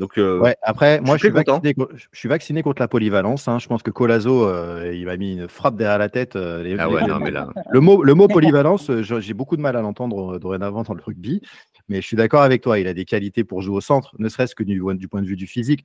[0.00, 3.48] Donc, euh, ouais, après, moi, je suis, vacciné, je suis, vacciné, contre la polyvalence.
[3.48, 3.58] Hein.
[3.58, 6.36] Je pense que Colazo, euh, il m'a mis une frappe derrière la tête.
[6.36, 7.48] Euh, ah ouais, non, mais là...
[7.70, 11.42] le, mot, le mot polyvalence, j'ai beaucoup de mal à l'entendre dorénavant dans le rugby.
[11.90, 12.78] Mais je suis d'accord avec toi.
[12.78, 15.26] Il a des qualités pour jouer au centre, ne serait-ce que du, du, point de
[15.26, 15.84] vue du physique.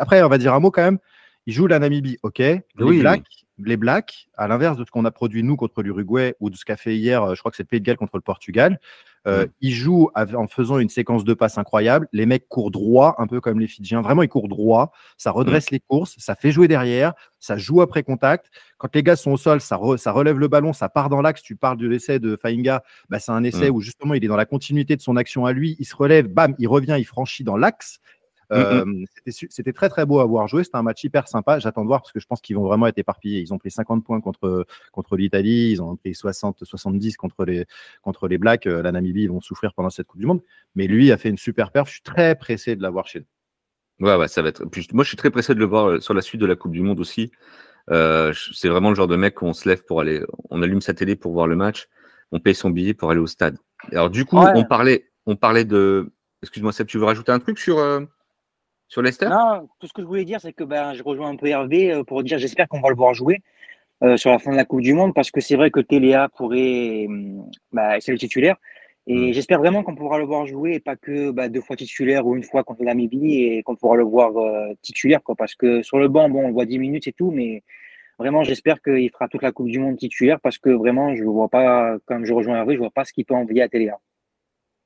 [0.00, 0.98] Après, on va dire un mot quand même.
[1.46, 2.38] Il joue la Namibie, ok.
[2.38, 3.02] Les oui,
[3.58, 6.64] les Blacks, à l'inverse de ce qu'on a produit nous contre l'Uruguay ou de ce
[6.64, 8.80] qu'a fait hier, euh, je crois que c'est le Pays de Galles contre le Portugal,
[9.26, 9.48] euh, mm.
[9.60, 12.08] ils jouent en faisant une séquence de passes incroyable.
[12.12, 14.02] Les mecs courent droit, un peu comme les Fidjiens.
[14.02, 14.92] Vraiment, ils courent droit.
[15.16, 15.74] Ça redresse mm.
[15.74, 18.50] les courses, ça fait jouer derrière, ça joue après contact.
[18.78, 21.42] Quand les gars sont au sol, ça, ça relève le ballon, ça part dans l'axe.
[21.42, 23.74] Tu parles de l'essai de Fainga, bah, c'est un essai mm.
[23.74, 25.76] où justement il est dans la continuité de son action à lui.
[25.78, 28.00] Il se relève, bam, il revient, il franchit dans l'axe.
[28.52, 28.84] Euh,
[29.26, 30.64] c'était très très beau à voir jouer.
[30.64, 31.58] C'était un match hyper sympa.
[31.58, 33.40] J'attends de voir parce que je pense qu'ils vont vraiment être éparpillés.
[33.40, 37.66] Ils ont pris 50 points contre, contre l'Italie, ils ont pris 60, 70 contre les,
[38.02, 38.66] contre les Blacks.
[38.66, 40.42] Euh, la Namibie, ils vont souffrir pendant cette Coupe du Monde.
[40.74, 41.88] Mais lui a fait une super perf.
[41.88, 44.06] Je suis très pressé de l'avoir chez nous.
[44.06, 44.64] Ouais, ouais, ça va être.
[44.92, 46.72] moi, je suis très pressé de le voir euh, sur la suite de la Coupe
[46.72, 47.30] du Monde aussi.
[47.88, 51.16] c'est vraiment le genre de mec qu'on se lève pour aller, on allume sa télé
[51.16, 51.88] pour voir le match,
[52.32, 53.58] on paye son billet pour aller au stade.
[53.90, 56.12] Alors du coup, on parlait, on parlait de.
[56.42, 57.78] Excuse-moi, Seb, tu veux rajouter un truc sur,
[58.92, 59.28] sur Leicester?
[59.28, 62.02] Non, tout ce que je voulais dire, c'est que ben, je rejoins un peu Hervé
[62.06, 63.42] pour dire j'espère qu'on va le voir jouer.
[64.16, 67.06] sur la fin de la Coupe du Monde parce que c'est vrai que Téléa pourrait
[67.08, 68.56] hum, bah, c'est le titulaire
[69.06, 69.32] et mm.
[69.32, 72.36] j'espère vraiment qu'on pourra le voir jouer et pas que bah, deux fois titulaire ou
[72.36, 75.22] une fois contre la Namibie et qu'on pourra le voir euh, titulaire.
[75.22, 77.62] Quoi, parce que sur le banc, bon, on le voit 10 minutes et tout, mais
[78.18, 81.28] vraiment, j'espère qu'il fera toute la Coupe du Monde titulaire parce que vraiment, je ne
[81.28, 83.68] vois pas, comme je rejoins Hervé, je ne vois pas ce qu'il peut envoyer à
[83.68, 83.98] Téléa.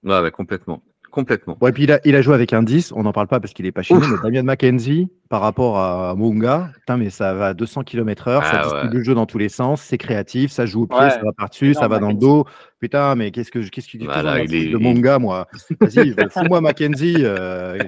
[0.03, 0.83] Ouais, ouais, complètement.
[1.17, 1.57] Complètement.
[1.63, 3.41] Ouais, et puis il a, il a, joué avec un 10, on n'en parle pas
[3.41, 7.09] parce qu'il n'est pas chez nous, mais Damien McKenzie par rapport à Munga, putain, mais
[7.09, 9.97] ça va à 200 km/h, ça ah distribue le jeu dans tous les sens, c'est
[9.97, 12.45] créatif, ça joue au pied, ça va par-dessus, ça va dans le dos.
[12.81, 14.69] Putain, mais qu'est-ce que qu'est-ce que voilà, il est...
[14.69, 15.49] de Munga, moi?
[15.81, 17.17] Vas-y, fous-moi McKenzie.
[17.21, 17.79] Euh...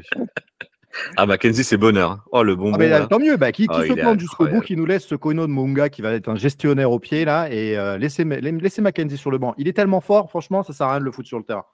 [1.18, 2.24] Ah, Mackenzie, c'est bonheur.
[2.32, 2.72] Oh, le bon.
[2.74, 3.36] Ah, mais, tant mieux.
[3.36, 5.90] Bah, qui, qui oh, se plante jusqu'au bout, qui nous laisse ce Kono de Munga
[5.90, 9.36] qui va être un gestionnaire au pied, là, et euh, laissez, laissez Mackenzie sur le
[9.36, 9.54] banc.
[9.58, 11.64] Il est tellement fort, franchement, ça sert à rien de le foutre sur le terrain.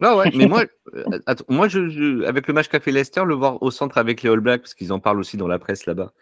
[0.00, 3.62] Non, ouais, mais moi, euh, moi je, avec le match qu'a fait Leicester, le voir
[3.62, 6.12] au centre avec les All Blacks, parce qu'ils en parlent aussi dans la presse là-bas,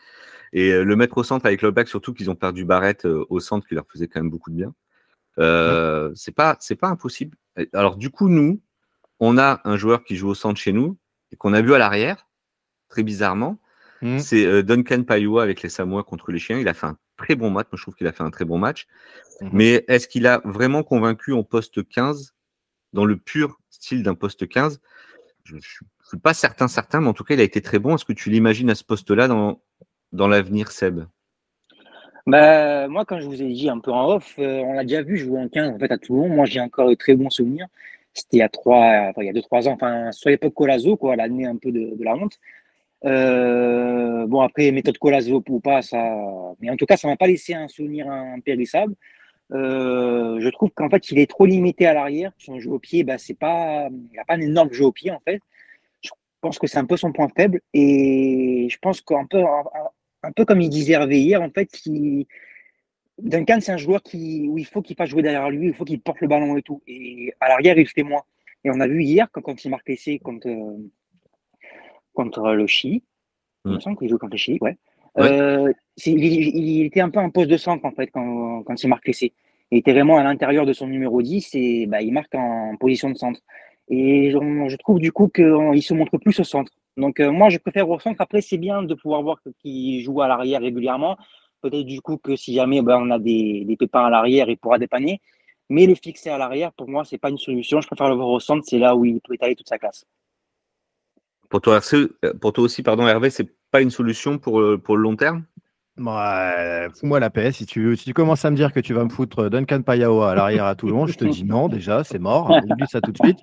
[0.52, 3.04] et euh, le mettre au centre avec les All Blacks, surtout qu'ils ont perdu Barrett
[3.04, 4.74] euh, au centre, qui leur faisait quand même beaucoup de bien.
[5.38, 7.36] Euh, c'est pas, c'est pas impossible.
[7.72, 8.60] Alors du coup, nous,
[9.20, 10.96] on a un joueur qui joue au centre chez nous
[11.32, 12.26] et qu'on a vu à l'arrière,
[12.88, 13.58] très bizarrement.
[14.02, 14.18] Mmh.
[14.18, 16.58] C'est Duncan Paiua avec les Samoa contre les Chiens.
[16.58, 17.66] Il a fait un très bon match.
[17.70, 18.86] Moi, je trouve qu'il a fait un très bon match.
[19.40, 19.48] Mmh.
[19.52, 22.34] Mais est-ce qu'il a vraiment convaincu en poste 15
[22.92, 24.80] dans le pur style d'un poste 15.
[25.44, 25.86] Je ne suis
[26.22, 27.94] pas certain, certain, mais en tout cas, il a été très bon.
[27.94, 29.60] Est-ce que tu l'imagines à ce poste-là dans,
[30.12, 31.04] dans l'avenir, Seb?
[32.26, 35.02] Bah, moi, quand je vous ai dit un peu en off, euh, on l'a déjà
[35.02, 36.28] vu jouer en 15 en fait, à Toulon.
[36.28, 37.66] Moi, j'ai encore de très bons souvenirs.
[38.12, 40.96] C'était il y a trois, il y a deux, trois ans, enfin, sur l'époque Colazo,
[40.96, 42.38] quoi, l'année un peu de, la honte.
[43.04, 45.98] Euh, bon, après, méthode Colazo ou pas, ça.
[46.60, 48.94] Mais en tout cas, ça m'a pas laissé un souvenir impérissable.
[49.52, 52.32] Euh, je trouve qu'en fait, il est trop limité à l'arrière.
[52.38, 55.10] Son jeu au pied, bah, c'est pas, il n'a pas un énorme jeu au pied,
[55.10, 55.40] en fait.
[56.02, 57.60] Je pense que c'est un peu son point faible.
[57.72, 59.42] Et je pense qu'un peu,
[60.22, 61.70] un, peu comme il disait Hervé hier, en fait,
[63.18, 65.84] Duncan, c'est un joueur qui, où il faut qu'il fasse jouer derrière lui, il faut
[65.84, 66.82] qu'il porte le ballon et tout.
[66.86, 68.22] Et à l'arrière, il fait moins.
[68.64, 70.48] Et on a vu hier, quand, quand il marque l'essai contre,
[72.12, 73.02] contre le Chili,
[73.64, 73.80] il me mm.
[73.80, 74.76] semble qu'il joue contre le Chili, ouais.
[75.18, 75.72] Euh,
[76.06, 79.32] il, était un peu en poste de centre en fait quand, quand il marque l'essai.
[79.70, 83.10] Il était vraiment à l'intérieur de son numéro 10 et bah, il marque en position
[83.10, 83.40] de centre.
[83.88, 86.72] Et je, trouve du coup qu'il se montre plus au centre.
[86.96, 88.20] Donc euh, moi je préfère au centre.
[88.20, 91.16] Après c'est bien de pouvoir voir qu'il joue à l'arrière régulièrement.
[91.60, 94.56] Peut-être du coup que si jamais bah, on a des, des pépins à l'arrière, il
[94.56, 95.20] pourra dépanner.
[95.70, 97.80] Mais le fixer à l'arrière, pour moi, c'est pas une solution.
[97.80, 98.64] Je préfère le voir au centre.
[98.66, 100.06] C'est là où il peut étaler toute sa classe.
[101.50, 101.80] Pour toi,
[102.40, 105.44] pour toi aussi, pardon, Hervé, c'est pas une solution pour, euh, pour le long terme?
[105.98, 107.50] Ouais, fous-moi la paix.
[107.52, 110.30] Si tu, si tu commences à me dire que tu vas me foutre Duncan Payaoa
[110.30, 112.50] à l'arrière à Toulon, je te dis non, déjà, c'est mort.
[112.50, 113.38] Oublie ça tout de suite.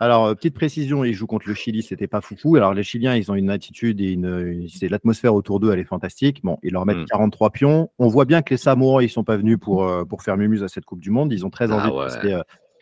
[0.00, 2.56] Alors, euh, petite précision, ils jouent contre le Chili, c'était pas foufou.
[2.56, 5.84] Alors, les Chiliens, ils ont une attitude et une, c'est l'atmosphère autour d'eux, elle est
[5.84, 6.40] fantastique.
[6.42, 7.52] Bon, ils leur mettent 43 hmm.
[7.52, 7.90] pions.
[8.00, 10.64] On voit bien que les Samoa, ils sont pas venus pour, euh, pour faire mumuse
[10.64, 11.32] à cette Coupe du Monde.
[11.32, 12.36] Ils ont très ah envie de passer,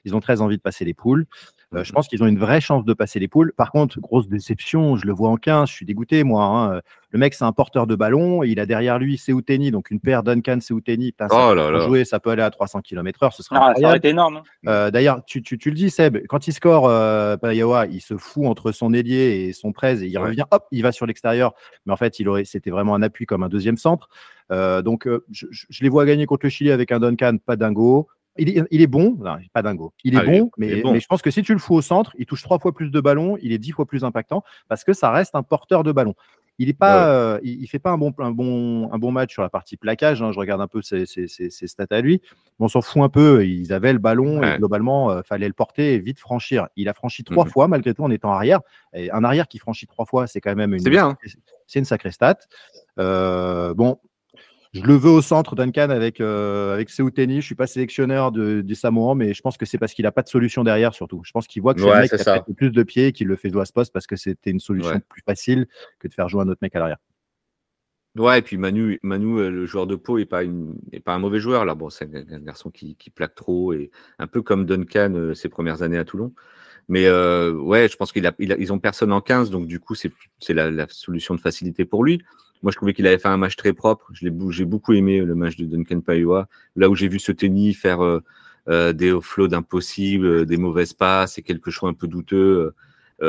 [0.06, 1.26] ils ont très envie de passer les poules.
[1.74, 3.52] Euh, je pense qu'ils ont une vraie chance de passer les poules.
[3.56, 6.44] Par contre, grosse déception, je le vois en 15, je suis dégoûté, moi.
[6.44, 6.80] Hein.
[7.12, 10.00] Le mec, c'est un porteur de ballon, et il a derrière lui Seouteni, donc une
[10.00, 11.14] paire Duncan Seouteni.
[11.18, 14.38] Ça, oh là jouer, ça peut aller à 300 km/h, ce serait ah, ça énorme.
[14.38, 14.42] Hein.
[14.68, 18.46] Euh, d'ailleurs, tu, tu, tu, le dis, Seb, quand il score euh, il se fout
[18.46, 21.54] entre son ailier et son 13 et il revient, hop, il va sur l'extérieur.
[21.86, 24.08] Mais en fait, il aurait, c'était vraiment un appui comme un deuxième centre.
[24.52, 28.08] Euh, donc, je, je, les vois gagner contre le Chili avec un Duncan, pas dingo
[28.38, 29.18] il est, bon,
[29.52, 31.82] pas dingo, il est ah, bon, mais, je pense que si tu le fous au
[31.82, 34.84] centre, il touche trois fois plus de ballons, il est dix fois plus impactant parce
[34.84, 36.14] que ça reste un porteur de ballon.
[36.60, 39.40] Il est pas, euh, il, fait pas un bon, un bon, un bon match sur
[39.40, 40.20] la partie plaquage.
[40.20, 42.20] Hein, je regarde un peu ses, stats à lui.
[42.58, 43.46] on s'en fout un peu.
[43.46, 46.68] Ils avaient le ballon et globalement, euh, fallait le porter et vite franchir.
[46.76, 47.50] Il a franchi trois mhm.
[47.50, 48.60] fois malgré tout en étant arrière.
[48.92, 50.80] Et un arrière qui franchit trois fois, c'est quand même une.
[50.80, 51.08] C'est bien.
[51.08, 51.16] Hein.
[51.66, 52.36] C'est une sacrée stat.
[52.98, 53.98] Euh, bon,
[54.72, 57.34] je le veux au centre, Duncan, avec, euh, avec Seouteni.
[57.34, 60.12] Je ne suis pas sélectionneur de, Samoans, mais je pense que c'est parce qu'il n'a
[60.12, 61.22] pas de solution derrière, surtout.
[61.24, 63.26] Je pense qu'il voit que c'est le mec qui a plus de pieds et qu'il
[63.26, 65.66] le fait jouer à ce poste parce que c'était une solution plus facile
[65.98, 66.98] que de faire jouer un autre mec à l'arrière.
[68.16, 70.42] Ouais, et puis Manu, Manu euh, le joueur de peau, n'est pas,
[71.04, 71.64] pas un mauvais joueur.
[71.64, 75.48] Là, bon, c'est un, garçon qui, plaque trop, et un peu comme Duncan euh, ses
[75.48, 76.32] premières années à Toulon.
[76.88, 79.94] Mais euh, ouais, je pense qu'ils a, ils ont personne en 15, donc du coup,
[79.94, 80.12] c'est
[80.48, 82.20] la, la solution de facilité pour lui.
[82.62, 84.10] Moi, je trouvais qu'il avait fait un match très propre.
[84.12, 86.48] J'ai beaucoup aimé le match de Duncan Paiua.
[86.76, 88.22] Là où j'ai vu ce tennis faire euh,
[88.68, 92.72] euh, des offloads impossibles, euh, des mauvaises passes et quelques choix un peu douteux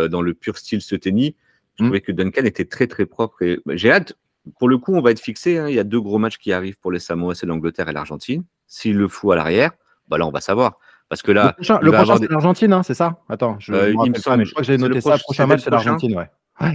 [0.09, 1.33] dans le pur style ce tennis,
[1.77, 1.87] je mmh.
[1.87, 3.41] trouvais que Duncan était très très propre.
[3.41, 4.13] Et bah, j'ai hâte.
[4.57, 5.57] Pour le coup, on va être fixé.
[5.57, 5.67] Hein.
[5.67, 8.45] Il y a deux gros matchs qui arrivent pour les Samoa, c'est l'Angleterre et l'Argentine.
[8.67, 9.71] S'il le fout à l'arrière,
[10.07, 10.79] bah là, on va savoir.
[11.11, 13.19] Parce que là, le prochain, c'est l'Argentine, hein, c'est ça?
[13.27, 15.15] Attends, je, euh, il me semble, je crois que j'ai noté ça.
[15.15, 16.29] Le prochain match, c'est l'Argentine, ouais.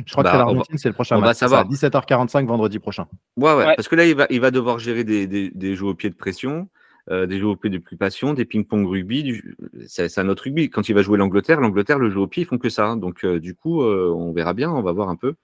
[0.07, 1.29] Je crois que c'est bah, l'Argentine, c'est le prochain on match.
[1.29, 1.69] Va savoir.
[1.69, 3.07] 17h45 vendredi prochain.
[3.37, 5.87] Ouais, ouais, parce que là, il va, il va devoir gérer des, des, des jeux
[5.87, 6.69] au pied de pression.
[7.09, 9.41] Euh, des jeux au pied de passion, des ping-pong rugby.
[9.87, 10.71] C'est un autre rugby.
[10.71, 12.97] Quand il va jouer l'Angleterre, l'Angleterre, le jeu au pied, ils font que ça.
[12.97, 15.35] Donc, euh, du coup, euh, on verra bien, on va voir un peu.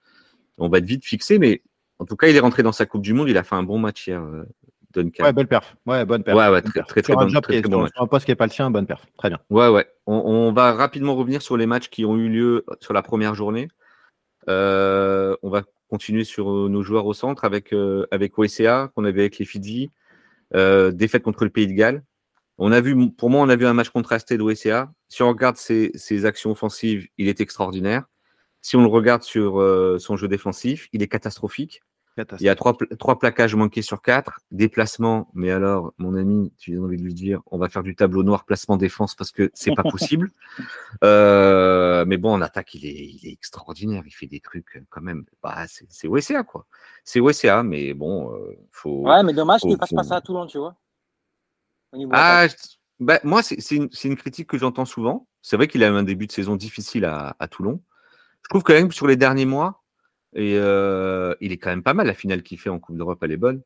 [0.57, 1.61] On va être vite fixé, mais
[1.99, 3.29] en tout cas, il est rentré dans sa Coupe du Monde.
[3.29, 4.21] Il a fait un bon match hier,
[4.93, 5.23] Duncan.
[5.23, 5.77] Ouais, belle perf.
[5.85, 6.37] Ouais, bonne perf.
[6.37, 7.91] Ouais, ouais, très, très, très, bon, très, très bon match.
[7.95, 9.05] un poste qui n'est pas le sien, bonne perf.
[9.17, 9.39] Très bien.
[9.49, 9.87] Ouais, ouais.
[10.05, 13.35] On, on, va rapidement revenir sur les matchs qui ont eu lieu sur la première
[13.35, 13.69] journée.
[14.47, 17.73] On va continuer sur nos joueurs au centre avec,
[18.11, 19.91] avec OSCA, qu'on avait avec les Fidji.
[20.55, 22.03] Euh, défaite contre le Pays de Galles.
[22.59, 24.53] On a vu, pour moi, on a vu un match contrasté de.
[25.09, 28.05] Si on regarde ses, actions offensives, il est extraordinaire.
[28.61, 31.81] Si on le regarde sur euh, son jeu défensif, il est catastrophique.
[32.17, 35.29] Il y a trois, trois plaquages manqués sur quatre, déplacement.
[35.33, 38.21] Mais alors, mon ami, tu as envie de lui dire, on va faire du tableau
[38.21, 40.29] noir placement défense parce que c'est pas possible.
[41.03, 44.03] Euh, mais bon, en attaque, il est, il est, extraordinaire.
[44.05, 45.25] Il fait des trucs quand même.
[45.41, 46.67] Bah, c'est OSA quoi.
[47.03, 49.07] C'est OSA, mais bon, euh, faut.
[49.07, 50.75] Ouais, mais dommage qu'il fasse pas ça à Toulon, tu vois.
[52.11, 52.47] Ah,
[52.99, 55.27] bah, moi, c'est une, une, critique que j'entends souvent.
[55.41, 57.81] C'est vrai qu'il a eu un début de saison difficile à, à Toulon.
[58.43, 59.82] Je trouve quand même sur les derniers mois,
[60.35, 62.07] et euh, il est quand même pas mal.
[62.07, 63.61] La finale qu'il fait en Coupe d'Europe, elle est bonne.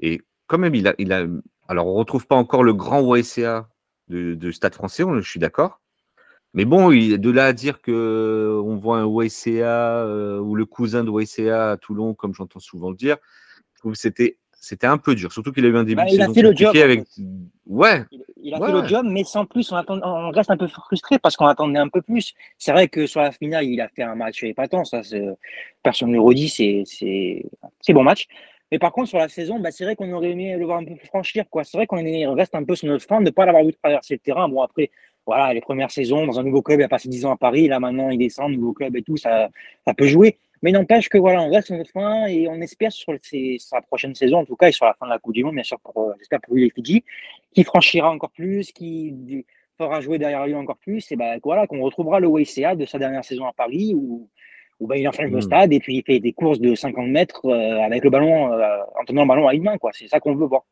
[0.00, 1.26] Et quand même, il a.
[1.68, 3.68] Alors, on retrouve pas encore le grand OSCA
[4.08, 5.80] de, Stade français, je suis d'accord.
[6.54, 11.04] Mais bon, de là à dire que on voit un OSCA euh, ou le cousin
[11.04, 13.18] de OSCA à Toulon, comme j'entends souvent le dire,
[13.94, 16.30] c'était c'était un peu dur, surtout qu'il a eu un début bah, de il saison
[16.30, 17.04] a fait le job, avec.
[17.66, 18.04] Ouais.
[18.42, 21.36] Il, a fait le job, mais sans plus, on, on reste un peu frustré parce
[21.36, 22.34] qu'on attendait un peu plus.
[22.58, 25.02] C'est vrai que sur la finale, il a fait un match épatant, ça,
[25.82, 28.26] personne ne le redit, c'est c'est bon match.
[28.70, 30.84] Mais par contre, sur la saison, bah, c'est vrai qu'on aurait aimé le voir un
[30.84, 31.44] peu franchir.
[31.62, 34.14] C'est vrai qu'on reste un peu sur notre fin de ne pas l'avoir vu traverser
[34.14, 34.48] le terrain.
[34.48, 34.90] Bon, après,
[35.24, 37.68] voilà, les premières saisons, dans un nouveau club, il a passé 10 ans à Paris.
[37.68, 39.48] Là, maintenant, il descend, nouveau club et tout, ça,
[39.86, 40.38] ça peut jouer.
[40.62, 43.12] Mais n'empêche que voilà, on reste sur notre fin et on espère sur
[43.58, 45.54] sa prochaine saison, en tout cas, et sur la fin de la Coupe du Monde,
[45.54, 47.04] bien sûr, pour, euh, j'espère pour lui les Fidji,
[47.54, 49.44] qui franchira encore plus, qui
[49.78, 52.98] fera jouer derrière lui encore plus, et ben voilà, qu'on retrouvera le WCA de sa
[52.98, 54.28] dernière saison à Paris où,
[54.80, 55.42] où ben, il enflamme le hmm.
[55.42, 58.78] stade et puis il fait des courses de 50 mètres euh, avec le ballon, euh,
[59.00, 59.90] en tenant le ballon à une main, quoi.
[59.94, 60.64] C'est ça qu'on veut voir.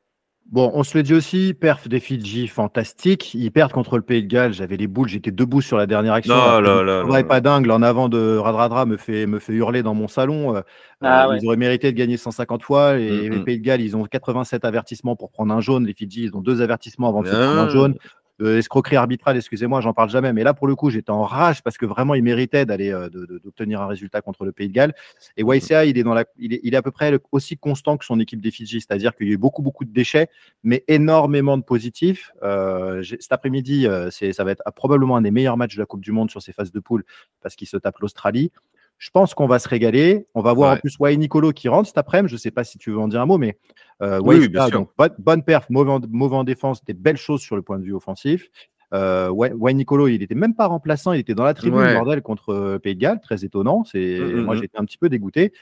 [0.52, 3.34] Bon, on se le dit aussi, perf des Fidji, fantastique.
[3.34, 4.52] Ils perdent contre le Pays de Galles.
[4.52, 6.36] J'avais les boules, j'étais debout sur la dernière action.
[6.36, 7.68] Non, là, là, là, pas dingue.
[7.68, 10.54] En avant de Radradra me fait, me fait hurler dans mon salon.
[10.54, 10.60] Euh,
[11.00, 12.96] ah euh, ils auraient mérité de gagner 150 fois.
[12.96, 15.84] Et les Pays de Galles, ils ont 87 avertissements pour prendre un jaune.
[15.84, 17.94] Les Fidji, ils ont deux avertissements avant de se prendre un jaune.
[18.42, 20.32] Euh, escroquerie arbitrale, excusez-moi, j'en parle jamais.
[20.32, 23.08] Mais là, pour le coup, j'étais en rage parce que vraiment, il méritait d'aller euh,
[23.08, 24.94] d'obtenir un résultat contre le Pays de Galles.
[25.36, 25.44] Et.
[25.46, 28.04] YCA, il est, dans la, il est, il est à peu près aussi constant que
[28.04, 30.28] son équipe des Fidji, c'est-à-dire qu'il y a eu beaucoup, beaucoup de déchets,
[30.62, 32.32] mais énormément de positifs.
[32.42, 36.02] Euh, cet après-midi, euh, ça va être probablement un des meilleurs matchs de la Coupe
[36.02, 37.04] du Monde sur ces phases de poule
[37.42, 38.52] parce qu'il se tape l'Australie.
[38.98, 40.26] Je pense qu'on va se régaler.
[40.34, 42.30] On va voir en plus Wayne Nicolo qui rentre cet après-midi.
[42.30, 43.58] Je ne sais pas si tu veux en dire un mot, mais
[44.02, 44.86] euh, oui, bien sûr.
[45.18, 48.48] bonne, perf, mauvais, en défense, des belles choses sur le point de vue offensif.
[48.94, 52.50] Euh, Wayne Nicolo, il n'était même pas remplaçant, il était dans la tribune bordel contre
[52.50, 53.84] euh, Pays de Galles, très étonnant.
[53.84, 54.60] C'est mm, mm, moi mm.
[54.60, 55.52] j'étais un petit peu dégoûté.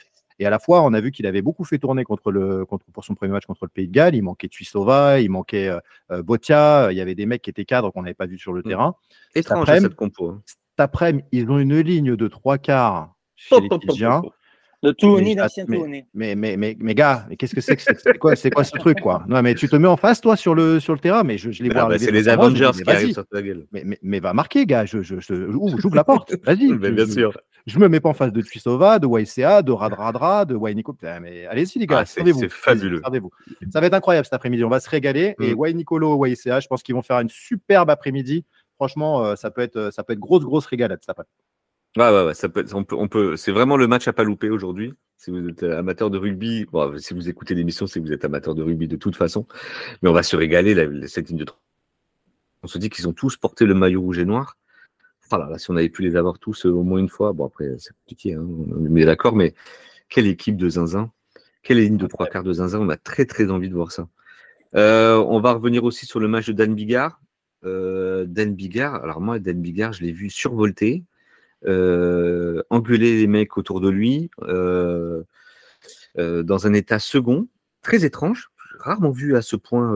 [0.40, 2.84] Et à la fois, on a vu qu'il avait beaucoup fait tourner contre le, contre,
[2.92, 4.16] pour son premier match contre le Pays de Galles.
[4.16, 5.68] Il manquait Tuisova, il manquait
[6.10, 6.88] euh, Botia.
[6.90, 8.96] Il y avait des mecs qui étaient cadres qu'on n'avait pas vus sur le terrain.
[9.34, 10.30] Étrange cette compo.
[10.30, 10.42] Hein.
[10.44, 14.22] Cet après-midi, ils ont une ligne de trois quarts chez les Fidjiens.
[14.84, 16.04] De Touloni, d'ancien Touloni.
[16.12, 18.76] Mais, mais, mais, mais, gars, mais qu'est-ce que c'est que c'est quoi, c'est quoi ce
[18.76, 19.24] truc, quoi?
[19.28, 21.50] Non, mais tu te mets en face, toi, sur le, sur le terrain, mais je,
[21.50, 21.86] je les vois.
[21.86, 23.66] Bah, c'est les Avengers qui arrivent sur ta gueule.
[23.72, 26.34] Mais, mais, mais, va marquer, gars, je, je, j'ouvre la porte.
[26.44, 26.70] Vas-y.
[26.74, 27.32] mais bien sûr.
[27.66, 30.94] Je me mets pas en face de Tuisova, de YCA, de Radradra, de Wainiko.
[31.22, 33.00] Mais allez-y, les gars, ah, c'est fabuleux.
[33.22, 33.30] vous
[33.72, 34.64] Ça va être incroyable cet après-midi.
[34.64, 35.34] On va se régaler.
[35.40, 35.76] Et mm.
[35.76, 38.44] Nicolo, YCA, je pense qu'ils vont faire une superbe après-midi.
[38.74, 41.14] Franchement, euh, ça peut être, ça peut être grosse, grosse régalade ça.
[41.96, 42.32] Ouais,
[42.72, 44.94] on peut, c'est vraiment le match à pas louper aujourd'hui.
[45.16, 46.66] Si vous êtes amateur de rugby,
[46.98, 49.46] si vous écoutez l'émission, c'est que vous êtes amateur de rugby de toute façon.
[50.02, 50.74] Mais on va se régaler,
[51.06, 51.46] cette ligne de
[52.62, 54.56] On se dit qu'ils ont tous porté le maillot rouge et noir.
[55.30, 57.46] Voilà, là, si on avait pu les avoir tous euh, au moins une fois, bon,
[57.46, 59.54] après, c'est compliqué, hein, on est d'accord, mais
[60.08, 61.10] quelle équipe de zinzin,
[61.62, 64.08] quelle ligne de trois quarts de zinzin, on a très, très envie de voir ça.
[64.76, 67.20] Euh, on va revenir aussi sur le match de Dan Bigard.
[67.64, 71.13] Euh, Dan Bigard, alors moi, Dan Bigard, je l'ai vu survolter euh,
[71.66, 75.22] engueuler les mecs autour de lui, euh,
[76.18, 77.48] euh, dans un état second,
[77.82, 79.92] très étrange, rarement vu à ce point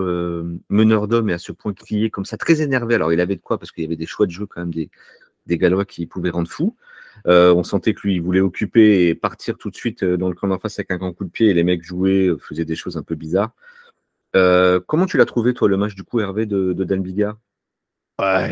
[0.69, 2.95] meneur d'homme et à ce point crier comme ça, très énervé.
[2.95, 4.73] Alors il avait de quoi parce qu'il y avait des choix de jeu quand même
[4.73, 4.91] des,
[5.47, 6.77] des Gallois qui pouvaient rendre fou.
[7.27, 10.49] on sentait que lui, il voulait occuper et partir tout de suite dans le camp
[10.49, 12.97] d'en face avec un grand coup de pied et les mecs jouaient, faisaient des choses
[12.97, 13.53] un peu bizarres.
[14.33, 17.39] comment tu l'as trouvé, toi, le match du coup, Hervé, de, de Dan Bigard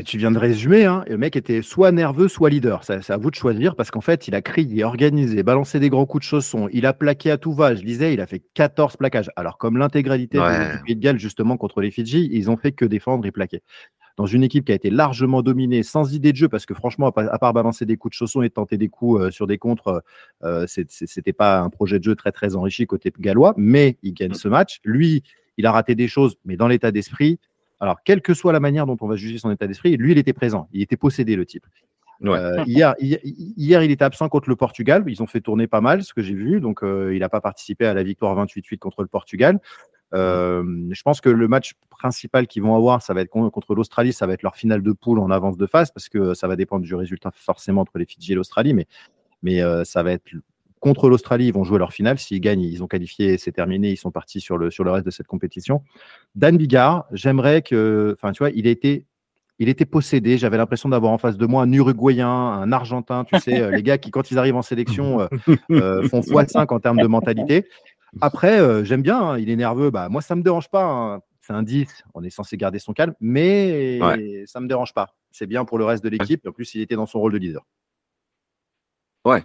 [0.04, 2.84] tu viens de résumer, hein, le mec était soit nerveux, soit leader.
[2.84, 6.06] C'est à vous de choisir parce qu'en fait, il a crié, organisé, balancé des grands
[6.06, 7.74] coups de chausson, il a plaqué à tout va.
[7.74, 9.30] Je disais, il a fait 14 plaquages.
[9.34, 12.84] Alors, comme l'intégralité du Pays de Galles, justement, contre les Fidji, ils ont fait que
[12.84, 13.62] défendre et plaquer.
[14.16, 17.08] Dans une équipe qui a été largement dominée, sans idée de jeu, parce que franchement,
[17.08, 20.02] à part balancer des coups de chausson et tenter des coups euh, sur des contres,
[20.44, 24.30] euh, c'était pas un projet de jeu très très enrichi côté gallois, mais il gagne
[24.30, 24.34] mm.
[24.34, 24.80] ce match.
[24.84, 25.22] Lui,
[25.58, 27.40] il a raté des choses, mais dans l'état d'esprit,
[27.80, 30.18] alors, quelle que soit la manière dont on va juger son état d'esprit, lui, il
[30.18, 30.68] était présent.
[30.72, 31.66] Il était possédé, le type.
[32.24, 35.04] Euh, hier, hier, il était absent contre le Portugal.
[35.06, 36.60] Ils ont fait tourner pas mal, ce que j'ai vu.
[36.60, 39.60] Donc, euh, il n'a pas participé à la victoire 28-8 contre le Portugal.
[40.14, 44.14] Euh, je pense que le match principal qu'ils vont avoir, ça va être contre l'Australie.
[44.14, 46.56] Ça va être leur finale de poule en avance de phase parce que ça va
[46.56, 48.72] dépendre du résultat forcément entre les Fidji et l'Australie.
[48.72, 48.86] Mais,
[49.42, 50.24] mais ça va être
[50.80, 52.18] contre l'Australie, ils vont jouer leur finale.
[52.18, 55.06] S'ils gagnent, ils ont qualifié, c'est terminé, ils sont partis sur le, sur le reste
[55.06, 55.82] de cette compétition.
[56.34, 59.06] Dan Bigard, j'aimerais que, enfin, tu vois, il était,
[59.58, 60.38] il était possédé.
[60.38, 63.82] J'avais l'impression d'avoir en face de moi un Uruguayen, un Argentin, tu sais, euh, les
[63.82, 65.28] gars qui, quand ils arrivent en sélection, euh,
[65.70, 67.66] euh, font x5 en termes de mentalité.
[68.20, 69.90] Après, j'aime bien, hein, il est nerveux.
[69.90, 70.84] Bah, moi, ça ne me dérange pas.
[70.84, 71.20] Hein.
[71.40, 74.00] C'est un 10, on est censé garder son calme, mais
[74.46, 75.14] ça ne me dérange pas.
[75.30, 76.46] C'est bien pour le reste de l'équipe.
[76.46, 77.64] En plus, il était dans son rôle de leader.
[79.24, 79.44] Ouais,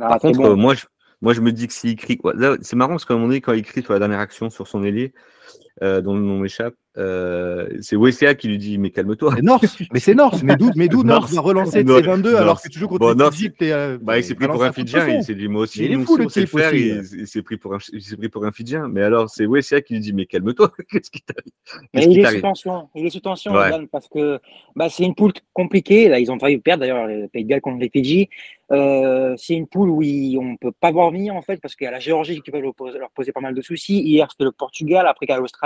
[0.00, 0.86] ah, Par contre, moi, je,
[1.22, 2.20] moi, je me dis que s'il crie,
[2.62, 4.66] c'est marrant parce qu'à un moment donné, quand il crie sur la dernière action sur
[4.68, 5.14] son ailier,
[5.82, 9.34] euh, dont le nom m'échappe, euh, c'est Wessia qui lui dit Mais calme-toi.
[9.34, 12.68] Mais North, mais c'est North, mais d'où mais North va relancer de 22 alors que
[12.68, 13.30] tu joues contre bon,
[13.62, 16.16] euh, bah, Il s'est pris pour un Fidjien, il s'est dit Moi aussi, il, fou,
[16.16, 18.88] le sait faire, il, s'est pris, pour un, pris pour un Fidjien.
[18.88, 21.52] Mais alors, c'est Wessia qui lui dit Mais calme-toi, qu'est-ce qui t'arrive?
[21.92, 23.52] Il est sous tension, il est sous tension,
[23.92, 24.40] parce que
[24.74, 26.08] bah, c'est une poule compliquée.
[26.08, 28.30] Là, ils ont failli perdre d'ailleurs le Pays de Galles contre les Fidji.
[28.72, 31.84] Euh, c'est une poule où on ne peut pas voir venir en fait, parce qu'il
[31.84, 34.00] y a la Géorgie qui peut leur poser, pas mal de soucis.
[34.00, 35.65] Hier, c'était le Portugal, après qu'il y a l'Australie.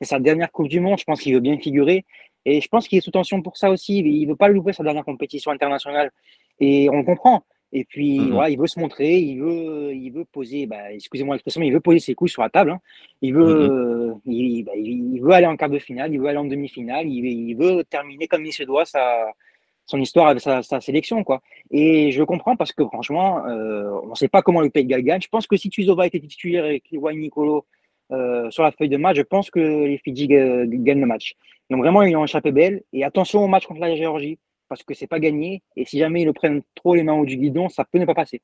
[0.00, 2.04] C'est sa dernière Coupe du Monde, je pense qu'il veut bien figurer.
[2.44, 3.98] Et je pense qu'il est sous tension pour ça aussi.
[3.98, 6.10] Il ne veut pas louper sa dernière compétition internationale.
[6.60, 7.44] Et on le comprend.
[7.72, 8.30] Et puis, mm-hmm.
[8.30, 11.72] voilà, il veut se montrer, il veut, il veut poser, bah, excusez-moi l'expression, mais il
[11.72, 12.70] veut poser ses couilles sur la table.
[12.70, 12.80] Hein.
[13.20, 14.64] Il, veut, mm-hmm.
[14.64, 17.54] bah, il, veut aller en quart de finale, il veut aller en demi-finale, il, il,
[17.56, 19.26] veut terminer comme il se doit sa,
[19.86, 21.24] son histoire avec sa, sélection.
[21.24, 21.42] quoi.
[21.72, 24.90] Et je comprends parce que franchement, euh, on ne sait pas comment le Pays de
[24.90, 25.20] Galles gagne.
[25.20, 27.66] Je pense que si Tuzova était titulaire avec Wayne Nicolo
[28.12, 31.34] euh, sur la feuille de match, je pense que les Fidji gagnent le match.
[31.70, 32.82] Donc vraiment, ils ont échappé belle.
[32.92, 34.38] Et attention au match contre la Géorgie,
[34.68, 35.62] parce que c'est pas gagné.
[35.76, 38.04] Et si jamais ils le prennent trop les mains au du guidon, ça peut ne
[38.04, 38.42] pas passer.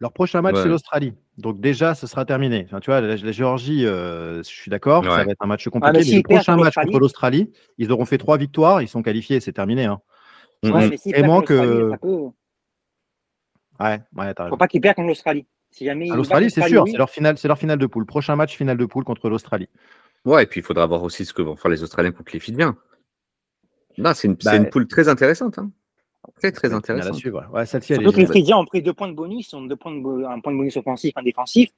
[0.00, 1.14] Leur prochain match, c'est l'Australie.
[1.38, 2.66] Donc déjà, ce sera terminé.
[2.66, 5.98] tu vois, la, Géorgie, euh, je suis d'accord, ça va être un match compliqué.
[5.98, 9.52] mais, le prochain match contre l'Australie, ils auront fait trois victoires, ils sont qualifiés, c'est
[9.52, 9.84] terminé.
[9.84, 10.00] Hein.
[10.64, 10.96] Ouais, mais
[11.44, 11.90] que.
[13.80, 15.46] Ouais, ouais, Faut pas qu'ils perdent contre l'Australie.
[15.74, 18.06] Si L'Australie, c'est sûr, c'est leur finale, c'est leur finale de poule.
[18.06, 19.68] Prochain match, finale de poule contre l'Australie.
[20.24, 22.38] Ouais, et puis il faudra voir aussi ce que vont faire les Australiens contre les
[22.38, 22.76] Fidjiens.
[24.14, 25.58] c'est une, bah, une, poule très intéressante.
[25.58, 25.72] Hein.
[26.36, 27.20] Très, très intéressante.
[27.24, 30.24] Ouais, Surtout que les Fidjiens ont pris deux points de bonus, ont deux points de,
[30.24, 31.70] un point de bonus offensif, un défensif.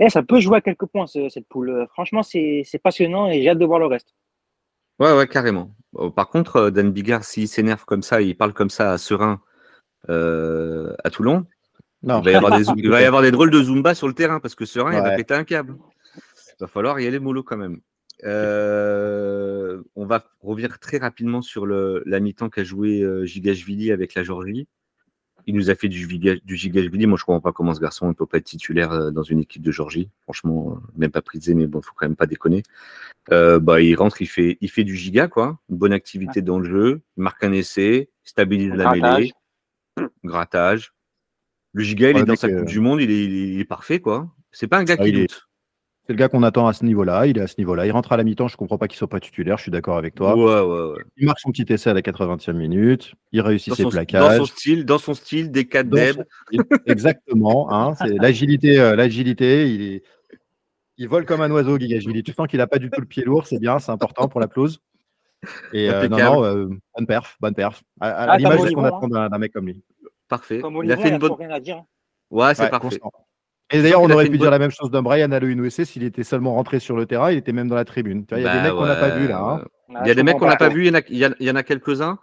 [0.00, 1.86] Et ça peut jouer à quelques points, cette poule.
[1.92, 4.16] Franchement, c'est passionnant et j'ai hâte de voir le reste.
[4.98, 5.70] Ouais, ouais, carrément.
[5.92, 8.98] Oh, par contre, euh, Dan Bigard, s'il s'énerve comme ça, il parle comme ça à
[8.98, 9.40] Serein,
[10.08, 11.46] euh, à Toulon,
[12.06, 14.14] Il, va y avoir des, il va y avoir des drôles de Zumba sur le
[14.14, 15.76] terrain parce que Serein, il va péter un câble.
[16.16, 17.80] Il va falloir y aller mollo quand même.
[18.24, 24.22] Euh, on va revenir très rapidement sur le, la mi-temps qu'a joué Gigashvili avec la
[24.22, 24.68] Georgie
[25.46, 27.06] il nous a fait du, du gigashvili.
[27.06, 29.22] Moi, je ne comprends pas comment ce garçon ne peut pas être titulaire euh, dans
[29.22, 30.10] une équipe de Georgie.
[30.22, 32.62] Franchement, euh, même pas prisé, mais bon, il faut quand même pas déconner.
[33.30, 35.58] Euh, bah, il rentre, il fait, il fait du giga, quoi.
[35.68, 39.32] Une bonne activité dans le jeu, il marque un essai, stabilise la mêlée,
[40.24, 40.94] grattage.
[41.74, 44.30] Le giga, il est dans sa Coupe du Monde, il est, il est, parfait, quoi.
[44.52, 45.48] C'est pas un gars ah, qui doute.
[46.06, 47.26] C'est le gars qu'on attend à ce niveau-là.
[47.26, 47.86] Il est à ce niveau-là.
[47.86, 48.46] Il rentre à la mi-temps.
[48.46, 49.56] Je ne comprends pas qu'il ne soit pas titulaire.
[49.56, 50.34] Je suis d'accord avec toi.
[51.16, 53.14] Il marque son petit essai à la 80e minute.
[53.32, 54.38] Il réussit ses plaquages.
[54.38, 56.22] Dans son style, dans son style des 4 Deb.
[56.86, 57.72] Exactement.
[57.72, 58.78] Hein, c'est l'agilité.
[58.78, 59.68] Euh, l'agilité.
[59.68, 60.02] Il, est...
[60.98, 62.22] il vole comme un oiseau, Gigashvili.
[62.22, 63.46] Tu sens qu'il n'a pas du tout le pied lourd.
[63.46, 63.80] C'est bien.
[63.80, 64.80] C'est important pour la pelouse.
[65.72, 67.36] Et euh, non, non, euh, bonne perf.
[67.40, 67.82] Bonne perf.
[68.00, 69.82] À, ah, l'image de ce qu'on attend d'un mec comme lui.
[70.28, 70.62] Parfait.
[70.82, 71.32] il a fait une bonne.
[71.38, 71.84] Rien à dire.
[72.30, 73.00] Ouais, c'est parfait.
[73.72, 76.22] Et d'ailleurs, on aurait pu dire la même chose d'un Brian à l'UNOC s'il était
[76.22, 78.26] seulement rentré sur le terrain, il était même dans la tribune.
[78.30, 79.40] Il y a des bah mecs qu'on n'a pas vus là.
[79.40, 79.64] Hein.
[80.02, 82.18] Il y a des mecs qu'on n'a pas vus, il y, en a, quelques-uns.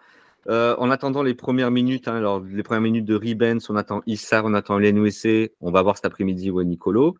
[0.49, 4.01] Euh, en attendant les premières minutes, hein, alors, les premières minutes de Ribens, on attend
[4.07, 7.15] Issar, on attend l'NOC, on va voir cet après-midi ouais, Nicolo.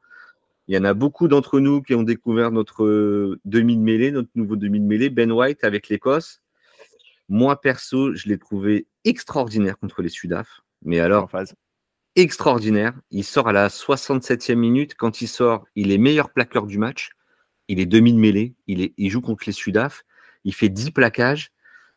[0.67, 4.11] Il y en a beaucoup d'entre nous qui ont découvert notre euh, demi de mêlée,
[4.11, 6.41] notre nouveau demi de mêlée, Ben White avec l'Écosse.
[7.29, 10.61] Moi, perso, je l'ai trouvé extraordinaire contre les Sudaf.
[10.83, 11.29] Mais alors,
[12.15, 12.93] extraordinaire.
[13.11, 14.95] Il sort à la 67e minute.
[14.95, 17.11] Quand il sort, il est meilleur plaqueur du match.
[17.67, 18.55] Il est demi de mêlée.
[18.67, 20.03] Il, est, il joue contre les Sudaf.
[20.43, 21.51] Il fait 10 plaquages.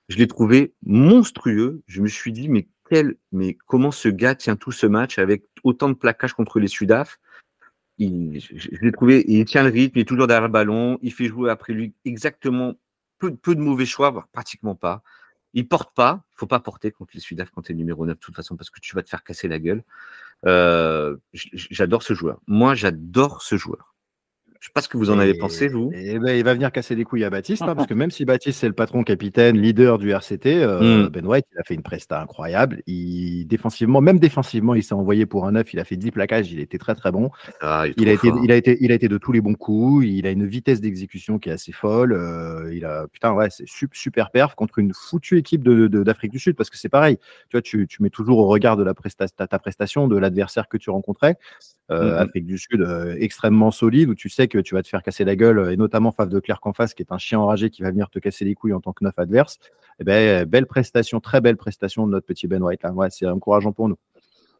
[0.09, 1.82] Je l'ai trouvé monstrueux.
[1.87, 5.45] Je me suis dit, mais quel, mais comment ce gars tient tout ce match avec
[5.62, 7.18] autant de plaquages contre les Sudaf?
[7.99, 11.12] Il, je, l'ai trouvé, il tient le rythme, il est toujours derrière le ballon, il
[11.12, 12.74] fait jouer après lui exactement
[13.18, 15.03] peu, de mauvais choix, pratiquement pas.
[15.55, 18.16] Il porte pas, il faut pas porter contre les Sudaf quand tu es numéro 9
[18.16, 19.84] de toute façon parce que tu vas te faire casser la gueule.
[20.46, 22.40] Euh, j'adore ce joueur.
[22.46, 23.93] Moi, j'adore ce joueur.
[24.65, 25.91] Je sais pas ce que vous en avez pensé, vous.
[25.93, 28.25] Et ben, il va venir casser les couilles à Baptiste, hein, parce que même si
[28.25, 31.09] Baptiste c'est le patron, capitaine, leader du RCT, euh, hmm.
[31.09, 32.83] Ben White il a fait une presta incroyable.
[32.87, 35.75] Il défensivement, même défensivement, il s'est envoyé pour un neuf.
[35.75, 36.51] Il a fait 10 plaquages.
[36.51, 37.31] Il était très très bon.
[37.61, 40.07] Ah, il, a été, il a été, il a été de tous les bons coups.
[40.07, 42.15] Il a une vitesse d'exécution qui est assez folle.
[42.15, 46.39] Euh, il a putain ouais, c'est super perf contre une foutue équipe de d'Afrique du
[46.39, 47.19] Sud, parce que c'est pareil.
[47.51, 50.69] Tu vois, tu, tu, mets toujours au regard de la prestation, ta, prestation, de l'adversaire
[50.69, 51.37] que tu rencontrais.
[51.91, 52.16] Euh, mm-hmm.
[52.16, 55.37] Afrique du Sud extrêmement solide où tu sais que tu vas te faire casser la
[55.37, 57.91] gueule, et notamment Faf de Clerc en face, qui est un chien enragé qui va
[57.91, 59.59] venir te casser les couilles en tant que neuf adverse.
[59.62, 62.82] Et eh ben, belle prestation, très belle prestation de notre petit Ben White.
[62.82, 62.93] Là.
[62.93, 63.99] Ouais, c'est encourageant pour nous.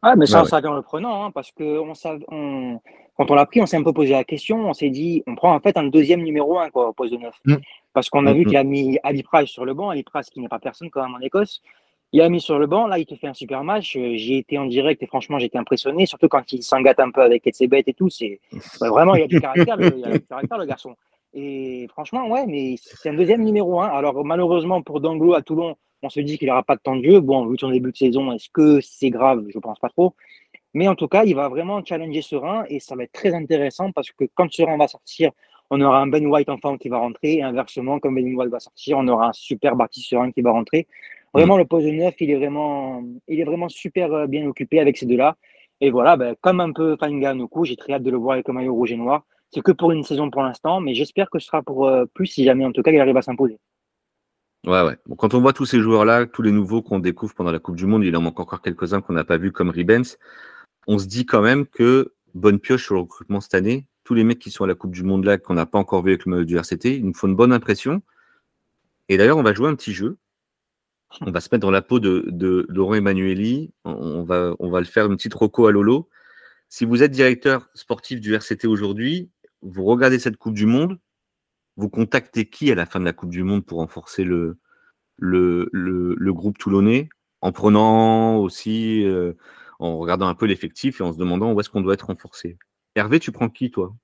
[0.07, 1.93] Ah, mais ça, ça vient le prenant, hein, parce que on,
[2.31, 2.79] on,
[3.17, 4.69] quand on l'a pris, on s'est un peu posé la question.
[4.69, 7.17] On s'est dit, on prend en fait un deuxième numéro 1 quoi, au poste de
[7.17, 7.35] neuf.
[7.45, 7.55] Mm.
[7.91, 10.29] Parce qu'on a mm, vu qu'il a mis Ali Price sur le banc, Ali Price
[10.29, 11.61] qui n'est pas personne quand même en Écosse.
[12.15, 13.97] Il a mis sur le banc, là, il te fait un super match.
[13.97, 17.21] Euh, j'ai été en direct et franchement, j'étais impressionné, surtout quand il s'engate un peu
[17.21, 18.09] avec Etsebet et tout.
[18.09, 18.39] C'est
[18.79, 20.95] vraiment, il a du caractère, le, a du caractère, le garçon.
[21.33, 23.87] Et franchement, ouais, mais c'est un deuxième numéro 1.
[23.87, 27.03] Alors, malheureusement, pour Danglo à Toulon, on se dit qu'il n'aura pas de temps de
[27.03, 27.19] jeu.
[27.19, 29.43] Bon, vu son début de saison, est-ce que c'est grave?
[29.53, 30.15] Je pense pas trop.
[30.73, 33.91] Mais en tout cas, il va vraiment challenger Serein et ça va être très intéressant
[33.91, 35.31] parce que quand Serein va sortir,
[35.69, 38.61] on aura un Ben White enfin qui va rentrer et inversement, comme Ben White va
[38.61, 40.87] sortir, on aura un super Baptiste Serein qui va rentrer.
[41.35, 44.79] Vraiment, le poste de neuf, il est vraiment, il est vraiment super euh, bien occupé
[44.79, 45.35] avec ces deux-là.
[45.81, 48.47] Et voilà, ben, comme un peu Fanga Nuku, j'ai très hâte de le voir avec
[48.47, 49.25] un maillot rouge et noir.
[49.51, 52.27] C'est que pour une saison pour l'instant, mais j'espère que ce sera pour euh, plus
[52.27, 53.59] si jamais, en tout cas, il arrive à s'imposer.
[54.65, 54.95] Ouais, ouais.
[55.17, 57.85] Quand on voit tous ces joueurs-là, tous les nouveaux qu'on découvre pendant la Coupe du
[57.85, 60.17] Monde, il en manque encore quelques-uns qu'on n'a pas vus comme Ribens,
[60.87, 63.85] on se dit quand même que bonne pioche sur le recrutement cette année.
[64.05, 66.01] Tous les mecs qui sont à la Coupe du Monde là, qu'on n'a pas encore
[66.01, 68.01] vu avec le maillot du RCT, ils nous font une bonne impression.
[69.09, 70.17] Et d'ailleurs, on va jouer un petit jeu
[71.21, 73.73] on va se mettre dans la peau de, Laurent Emmanueli.
[73.83, 76.09] On, va, le faire une petite roco à Lolo.
[76.69, 79.29] Si vous êtes directeur sportif du RCT aujourd'hui,
[79.61, 80.99] vous regardez cette Coupe du Monde,
[81.77, 84.57] vous contactez qui à la fin de la Coupe du Monde pour renforcer le,
[85.21, 87.09] groupe toulonnais?
[87.41, 89.33] En prenant aussi, euh,
[89.79, 92.57] en regardant un peu l'effectif et en se demandant où est-ce qu'on doit être renforcé.
[92.95, 93.95] Hervé, tu prends qui toi?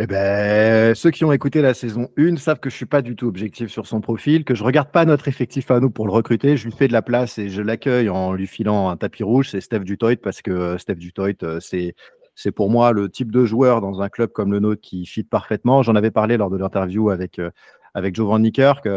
[0.00, 3.16] Eh ben, ceux qui ont écouté la saison 1 savent que je suis pas du
[3.16, 6.12] tout objectif sur son profil, que je regarde pas notre effectif à nous pour le
[6.12, 6.56] recruter.
[6.56, 9.50] Je lui fais de la place et je l'accueille en lui filant un tapis rouge.
[9.50, 11.96] C'est Steph Dutoit parce que euh, Steph Dutoit, euh, c'est
[12.36, 15.24] c'est pour moi le type de joueur dans un club comme le nôtre qui fit
[15.24, 15.82] parfaitement.
[15.82, 17.50] J'en avais parlé lors de l'interview avec euh,
[17.94, 18.88] avec Giovanni Kirk.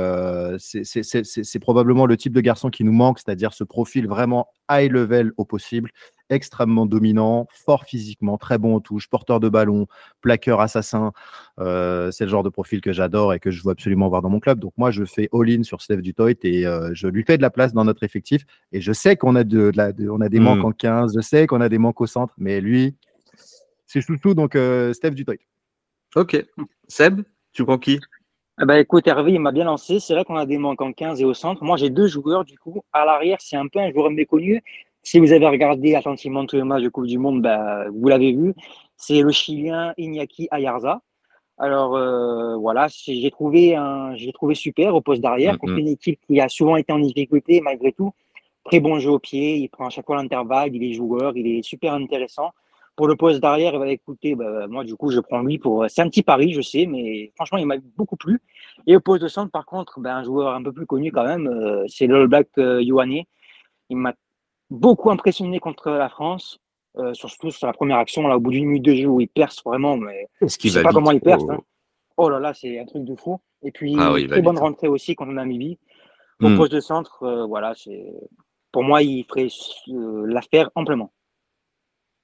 [0.59, 5.31] c'est probablement le type de garçon qui nous manque, c'est-à-dire ce profil vraiment high level
[5.37, 5.89] au possible,
[6.31, 9.87] extrêmement dominant, fort physiquement, très bon aux touches, porteur de ballon,
[10.21, 11.11] plaqueur assassin.
[11.59, 14.29] Euh, c'est le genre de profil que j'adore et que je veux absolument voir dans
[14.29, 14.59] mon club.
[14.59, 17.49] Donc moi, je fais all-in sur Steph Dutoit et euh, je lui fais de la
[17.49, 18.45] place dans notre effectif.
[18.71, 19.71] Et je sais qu'on a, de,
[20.09, 20.65] on a des manques hmm.
[20.65, 22.95] en 15, je sais qu'on a des manques au centre, mais lui,
[23.85, 25.35] c'est tout donc euh, Steph Dutoit.
[26.15, 26.43] Ok.
[26.87, 27.21] Seb,
[27.53, 27.99] tu prends qui?
[28.61, 29.99] Eh ben, écoute, Hervé, il m'a bien lancé.
[29.99, 31.63] C'est vrai qu'on a des manques en 15 et au centre.
[31.63, 32.83] Moi, j'ai deux joueurs, du coup.
[32.93, 34.61] À l'arrière, c'est un peu un joueur méconnu.
[35.03, 38.33] Si vous avez regardé attentivement tous les matchs de Coupe du Monde, bah, vous l'avez
[38.33, 38.53] vu.
[38.97, 41.01] C'est le Chilien Iñaki Ayarza.
[41.57, 46.19] Alors euh, voilà, j'ai trouvé un, j'ai trouvé super au poste d'arrière contre une équipe
[46.25, 48.13] qui a souvent été en difficulté malgré tout.
[48.63, 51.45] Très bon jeu au pied, il prend à chaque fois l'intervalle, il est joueur, il
[51.47, 52.51] est super intéressant.
[52.95, 55.85] Pour le poste d'arrière, il va écouter, bah, moi du coup je prends lui pour.
[55.87, 58.41] C'est un petit pari, je sais, mais franchement il m'a beaucoup plu.
[58.87, 61.25] Et au poste de centre, par contre, ben, un joueur un peu plus connu quand
[61.25, 64.13] même, euh, c'est le Black euh, Il m'a
[64.71, 66.59] beaucoup impressionné contre la France,
[66.97, 69.27] euh, surtout sur la première action, là, au bout d'une minute de jeu où il
[69.27, 71.43] perce vraiment, mais je ne sais pas comment il perce.
[71.49, 71.59] Hein.
[72.17, 73.39] Oh là là, c'est un truc de fou.
[73.63, 75.77] Et puis, ah très bonne rentrée aussi contre Namibie.
[76.41, 76.57] Au hmm.
[76.57, 78.03] poste de centre, euh, voilà, c'est
[78.71, 79.47] pour moi, il ferait
[79.89, 81.13] euh, l'affaire amplement.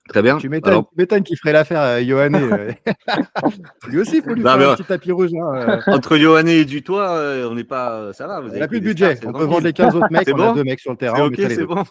[0.09, 0.37] Très bien.
[0.37, 2.39] Tu m'étonnes qu'il ferait l'affaire à Yohanné.
[3.43, 3.49] Euh.
[3.89, 5.31] lui aussi, il faut lui faire un petit tapis rouge.
[5.33, 8.13] Hein, Entre Yohanné et Dutoit, on n'est pas.
[8.13, 8.39] Ça va.
[8.39, 9.19] Vous il n'a plus de budget.
[9.25, 10.29] On peut vendre les 15 autres mecs.
[10.33, 11.25] on a deux mecs sur le terrain.
[11.25, 11.83] Ok, c'est bon.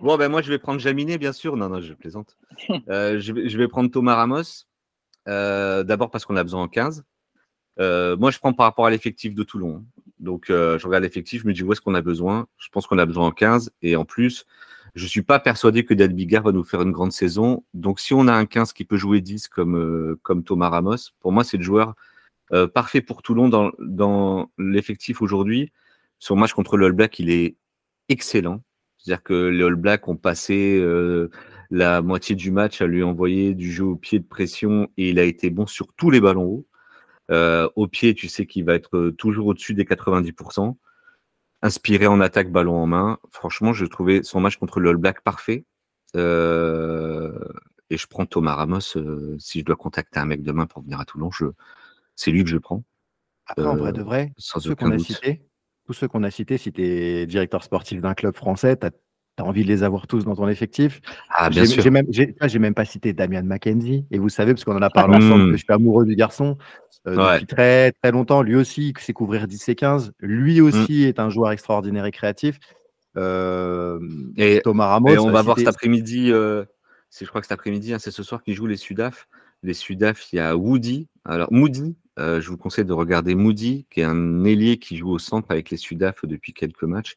[0.00, 1.56] Bon, ben moi, je vais prendre Jaminé, bien sûr.
[1.56, 2.36] Non, non, je plaisante.
[2.88, 4.66] Euh, je, vais, prendre Thomas Ramos.
[5.28, 7.04] Euh, d'abord parce qu'on a besoin en 15.
[7.78, 9.84] Euh, moi, je prends par rapport à l'effectif de Toulon.
[10.18, 12.46] Donc, je regarde l'effectif, je me dis où est-ce qu'on a besoin.
[12.58, 13.72] Je pense qu'on a besoin en 15.
[13.82, 14.46] Et en plus,
[14.94, 17.64] je ne suis pas persuadé que Bigard va nous faire une grande saison.
[17.74, 21.32] Donc, si on a un 15 qui peut jouer 10 comme, comme Thomas Ramos, pour
[21.32, 21.94] moi, c'est le joueur
[22.74, 25.72] parfait pour Toulon dans, dans l'effectif aujourd'hui
[26.20, 27.56] son match contre le Black, il est
[28.08, 28.62] excellent.
[29.02, 31.30] C'est-à-dire que les All Blacks ont passé euh,
[31.70, 35.18] la moitié du match à lui envoyer du jeu au pied de pression et il
[35.18, 36.66] a été bon sur tous les ballons hauts.
[37.30, 40.76] Euh, au pied, tu sais qu'il va être toujours au-dessus des 90%.
[41.62, 43.18] Inspiré en attaque, ballon en main.
[43.30, 45.64] Franchement, je trouvais son match contre le All Black parfait.
[46.16, 47.32] Euh,
[47.88, 48.80] et je prends Thomas Ramos.
[49.38, 51.46] si je dois contacter un mec demain pour venir à Toulon, je...
[52.16, 52.84] c'est lui que je prends.
[53.46, 55.42] Après, en vrai de vrai, sans ceux qu'on a cités,
[55.90, 59.44] tous ceux qu'on a cités, si tu es directeur sportif d'un club français, tu as,
[59.44, 61.00] envie de les avoir tous dans ton effectif.
[61.30, 61.82] Ah, bien sûr.
[61.82, 62.06] J'ai même,
[62.60, 64.04] même pas cité Damien McKenzie.
[64.12, 66.58] Et vous savez, parce qu'on en a parlé ensemble, que je suis amoureux du garçon
[67.08, 68.42] euh, depuis très très longtemps.
[68.42, 70.12] Lui aussi, il sait couvrir 10 et 15.
[70.20, 71.08] Lui aussi mm.
[71.08, 72.60] est un joueur extraordinaire et créatif.
[73.16, 73.98] Euh,
[74.36, 75.08] et Thomas Ramos.
[75.08, 76.30] Et on va voir cet après-midi.
[76.30, 76.64] Euh,
[77.18, 79.26] je crois que cet après-midi, hein, c'est ce soir qu'il joue les Sudaf.
[79.64, 81.08] Les Sudaf, il y a Woody.
[81.24, 82.09] Alors, Moody, euh,
[82.40, 85.70] je vous conseille de regarder Moody, qui est un ailier qui joue au centre avec
[85.70, 87.16] les Sudaf depuis quelques matchs.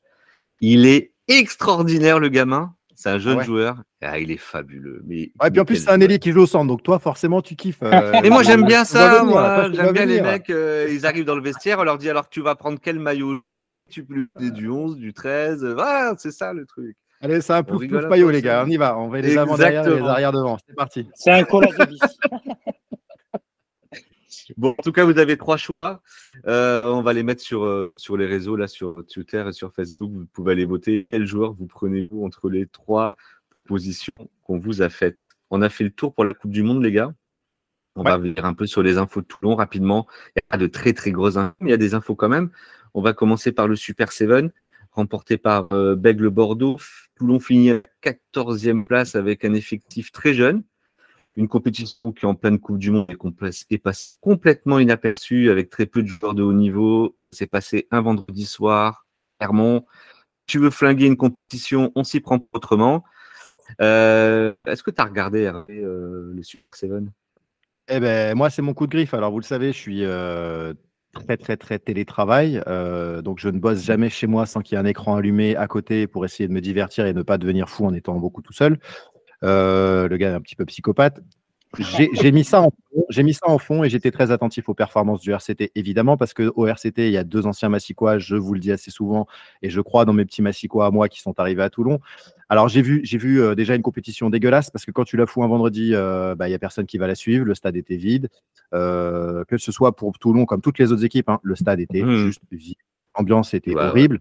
[0.60, 2.74] Il est extraordinaire, le gamin.
[2.96, 3.82] C'est un jeune joueur.
[4.02, 5.02] Ah, il est fabuleux.
[5.06, 6.68] Mais et puis en plus, c'est un ailier qui joue au centre.
[6.68, 7.84] Donc toi, forcément, tu kiffes.
[7.84, 9.26] Euh, mais moi, j'aime bien ça.
[9.74, 10.50] J'aime bien les mecs.
[10.50, 11.80] Euh, ils arrivent dans le vestiaire.
[11.80, 13.42] On leur dit alors, tu vas prendre quel maillot?
[13.90, 15.66] Tu peux du 11, du 13.
[15.66, 16.96] Voilà, c'est ça le truc.
[17.22, 18.64] Allez, c'est un plouf plouf maillot, les gars.
[18.66, 18.98] On y va.
[18.98, 20.58] On va les avant derrière et les arrière devant.
[20.68, 21.08] C'est parti.
[21.16, 21.74] C'est un collage.
[24.58, 26.02] Bon, en tout cas, vous avez trois choix.
[26.48, 29.74] Euh, on va les mettre sur, euh, sur les réseaux, là, sur Twitter et sur
[29.74, 30.12] Facebook.
[30.12, 31.08] Vous pouvez aller voter.
[31.10, 33.16] Quel joueur vous prenez-vous entre les trois
[33.66, 34.14] positions
[34.44, 35.18] qu'on vous a faites
[35.50, 37.14] On a fait le tour pour la Coupe du Monde, les gars.
[37.96, 40.08] On va venir un peu sur les infos de Toulon rapidement.
[40.28, 42.16] Il n'y a pas de très, très grosses infos, mais il y a des infos
[42.16, 42.50] quand même.
[42.96, 44.52] On va commencer par le Super 7,
[44.92, 46.78] remporté par euh, Bègle Bordeaux.
[47.16, 50.64] Toulon finit à 14e place avec un effectif très jeune
[51.36, 55.86] une compétition qui est en pleine Coupe du Monde est, passée complètement inaperçue avec très
[55.86, 57.16] peu de joueurs de haut niveau.
[57.32, 59.08] C'est passé un vendredi soir,
[59.40, 59.86] Clermont.
[60.46, 63.04] Tu veux flinguer une compétition, on s'y prend autrement.
[63.82, 66.92] Euh, est-ce que tu as regardé euh, le Super 7
[67.88, 69.14] Eh ben, moi, c'est mon coup de griffe.
[69.14, 70.74] Alors, vous le savez, je suis euh,
[71.14, 72.62] très, très, très télétravail.
[73.24, 75.68] donc, je ne bosse jamais chez moi sans qu'il y ait un écran allumé à
[75.68, 78.54] côté pour essayer de me divertir et ne pas devenir fou en étant beaucoup tout
[78.54, 78.78] seul.
[79.44, 81.20] Euh, le gars est un petit peu psychopathe.
[82.14, 84.76] J'ai mis ça en fond, j'ai mis ça en fond et j'étais très attentif aux
[84.76, 88.36] performances du RCT évidemment parce que au RCT il y a deux anciens massicois, je
[88.36, 89.26] vous le dis assez souvent
[89.64, 92.00] et je crois dans mes petits massicois à moi qui sont arrivés à Toulon.
[92.48, 95.26] Alors j'ai vu j'ai vu euh, déjà une compétition dégueulasse parce que quand tu la
[95.26, 97.76] fous un vendredi, euh, bah, il y a personne qui va la suivre, le stade
[97.76, 98.30] était vide,
[98.72, 102.18] que ce soit pour Toulon comme toutes les autres équipes, hein, le stade était mmh.
[102.18, 102.78] juste vide,
[103.18, 104.20] l'ambiance était horrible.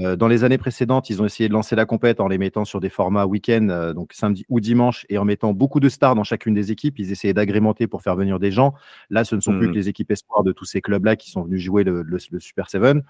[0.00, 2.64] Euh, dans les années précédentes, ils ont essayé de lancer la compète en les mettant
[2.64, 6.14] sur des formats week-end, euh, donc samedi ou dimanche, et en mettant beaucoup de stars
[6.14, 6.98] dans chacune des équipes.
[6.98, 8.74] Ils essayaient d'agrémenter pour faire venir des gens.
[9.10, 9.70] Là, ce ne sont plus mmh.
[9.70, 12.68] que les équipes espoirs de tous ces clubs-là qui sont venus jouer le, le Super
[12.68, 13.02] Seven.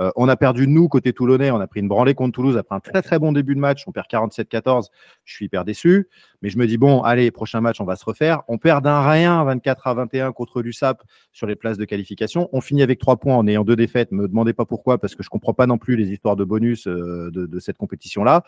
[0.00, 2.76] Euh, on a perdu, nous, côté toulonnais, on a pris une branlée contre Toulouse après
[2.76, 3.84] un très très bon début de match.
[3.86, 4.88] On perd 47-14.
[5.24, 6.08] Je suis hyper déçu.
[6.42, 8.42] Mais je me dis, bon, allez, prochain match, on va se refaire.
[8.48, 12.48] On perd d'un rien 24 à 21 contre l'USAP sur les places de qualification.
[12.52, 14.12] On finit avec trois points en ayant deux défaites.
[14.12, 16.86] Me demandez pas pourquoi, parce que je comprends pas non plus les histoires de bonus
[16.86, 18.44] euh, de, cette compétition-là.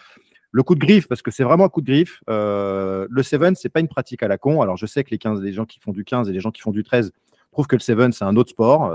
[0.53, 2.23] Le coup de griffe, parce que c'est vraiment un coup de griffe.
[2.29, 4.63] Euh, le 7, c'est pas une pratique à la con.
[4.63, 6.51] Alors, je sais que les 15, les gens qui font du 15 et les gens
[6.51, 7.13] qui font du 13
[7.53, 8.93] trouvent que le 7, c'est un autre sport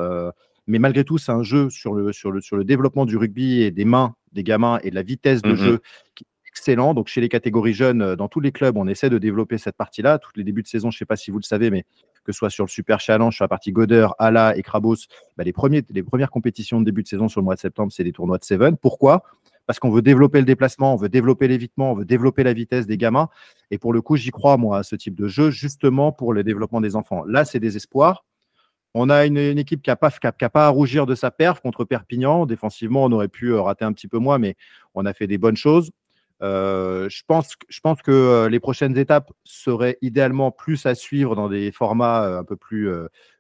[0.68, 3.62] mais malgré tout, c'est un jeu sur le, sur, le, sur le développement du rugby
[3.62, 5.80] et des mains des gamins et de la vitesse de mmh jeu
[6.14, 6.94] qui est excellent.
[6.94, 9.78] Donc, chez les catégories jeunes, euh, dans tous les clubs, on essaie de développer cette
[9.78, 10.20] partie-là.
[10.20, 11.86] Tous les débuts de saison, je ne sais pas si vous le savez, mais
[12.24, 14.96] que ce soit sur le Super Challenge, sur la partie Goder, Ala et Krabos,
[15.38, 17.92] bah, les, premiers, les premières compétitions de début de saison sur le mois de septembre,
[17.92, 18.78] c'est des tournois de Seven.
[18.78, 19.24] Pourquoi?
[19.68, 22.86] Parce qu'on veut développer le déplacement, on veut développer l'évitement, on veut développer la vitesse
[22.86, 23.30] des gamins.
[23.72, 26.44] Et pour le coup, j'y crois, moi, à ce type de jeu, justement pour le
[26.44, 27.24] développement des enfants.
[27.26, 28.26] Là, c'est des espoirs.
[28.98, 32.46] On a une, équipe qui n'a pas, pas à rougir de sa perf contre Perpignan.
[32.46, 34.56] Défensivement, on aurait pu euh, rater un petit peu moins, mais
[34.94, 35.92] on a fait des bonnes choses.
[36.42, 37.58] Euh, je, pense,
[38.02, 42.56] que euh, les prochaines étapes seraient idéalement plus à suivre dans des formats un peu
[42.56, 42.90] plus,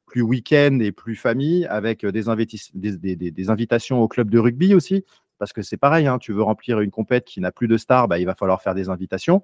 [0.05, 5.05] plus week-end et plus famille, avec des, des, invitations au club de rugby aussi.
[5.39, 8.09] Parce que c'est pareil, hein, tu veux remplir une compète qui n'a plus de stars,
[8.09, 9.41] bah, il va falloir faire des invitations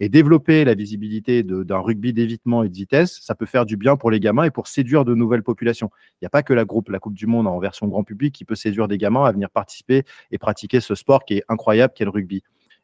[0.00, 3.96] et développer la visibilité d'un rugby d'évitement et de vitesse, ça peut faire du bien
[3.96, 5.90] pour les gamins et pour séduire de nouvelles populations.
[6.14, 8.34] Il n'y a pas que la, groupe, la Coupe du Monde en version grand public
[8.34, 11.94] qui peut séduire des gamins à venir participer et pratiquer ce sport qui est incroyable,
[11.94, 12.42] qui est le rugby.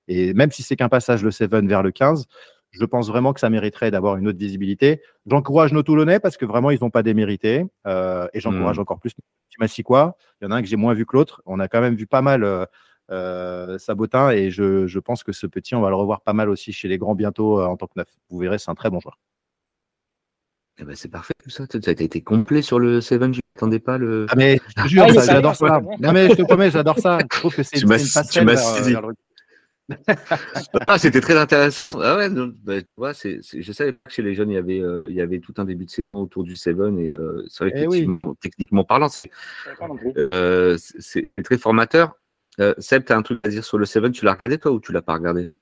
[0.08, 2.26] Et même si c'est qu'un passage le 7 vers le 15,
[2.72, 5.00] je pense vraiment que ça mériterait d'avoir une autre visibilité.
[5.26, 7.64] J'encourage nos Toulonnais parce que vraiment, ils n'ont pas démérité.
[7.86, 8.82] Euh, et j'encourage mmh.
[8.82, 9.14] encore plus
[9.58, 10.16] Massicois.
[10.40, 11.42] Il y en a un que j'ai moins vu que l'autre.
[11.46, 12.66] On a quand même vu pas mal euh,
[13.78, 14.30] Sabotin.
[14.30, 16.98] Et je, pense que ce petit, on va le revoir pas mal aussi chez les
[16.98, 18.08] grands bientôt euh, en tant que neuf.
[18.30, 19.18] Vous verrez, c'est un très bon joueur.
[20.78, 21.66] Eh ben, c'est parfait tout ça.
[21.66, 23.22] Tu as été complet sur le 7
[23.56, 24.26] Attendez pas le.
[24.30, 25.80] Ah, mais je te jure, j'adore ça.
[26.00, 27.18] Non, mais je te promets, j'adore ça.
[27.20, 29.02] Je trouve que c'est une vers,
[30.86, 32.00] ah, c'était très intéressant.
[32.00, 34.58] Ah ouais, bah, tu vois, c'est, je savais pas que chez les jeunes, il y
[34.58, 37.44] avait, euh, il y avait tout un début de saison autour du Seven et euh,
[37.48, 39.08] c'est vrai que eh techniquement parlant,
[40.16, 42.16] euh, c'est, très formateur.
[42.78, 44.80] Seb, tu as un truc à dire sur le Seven Tu l'as regardé toi ou
[44.80, 45.52] tu l'as pas regardé?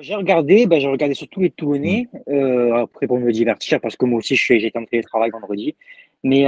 [0.00, 2.72] J'ai regardé, bah, j'ai regardé surtout les tournées, mmh.
[2.74, 5.74] après pour me divertir, parce que moi aussi j'étais en télétravail vendredi.
[6.22, 6.42] Mais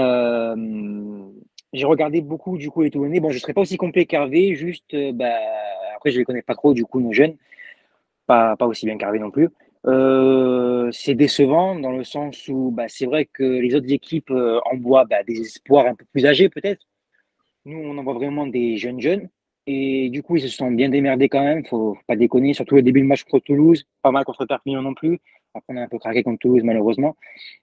[1.73, 3.21] j'ai regardé beaucoup du coup les tournées.
[3.21, 5.37] Bon, je ne serais pas aussi complet qu'Hervé, juste, bah,
[5.97, 7.37] après, je ne les connais pas trop, du coup, nos jeunes.
[8.27, 9.49] Pas, pas aussi bien qu'Hervé non plus.
[9.87, 14.61] Euh, c'est décevant dans le sens où bah, c'est vrai que les autres équipes euh,
[14.71, 16.87] envoient bah, des espoirs un peu plus âgés peut-être.
[17.65, 19.29] Nous, on envoie vraiment des jeunes jeunes.
[19.71, 22.77] Et du coup, ils se sont bien démerdés quand même, faut, faut pas déconner, surtout
[22.77, 25.21] le début de match contre Toulouse, pas mal contre Perpignan non plus.
[25.53, 27.16] Après, on a un peu craqué contre Toulouse, malheureusement.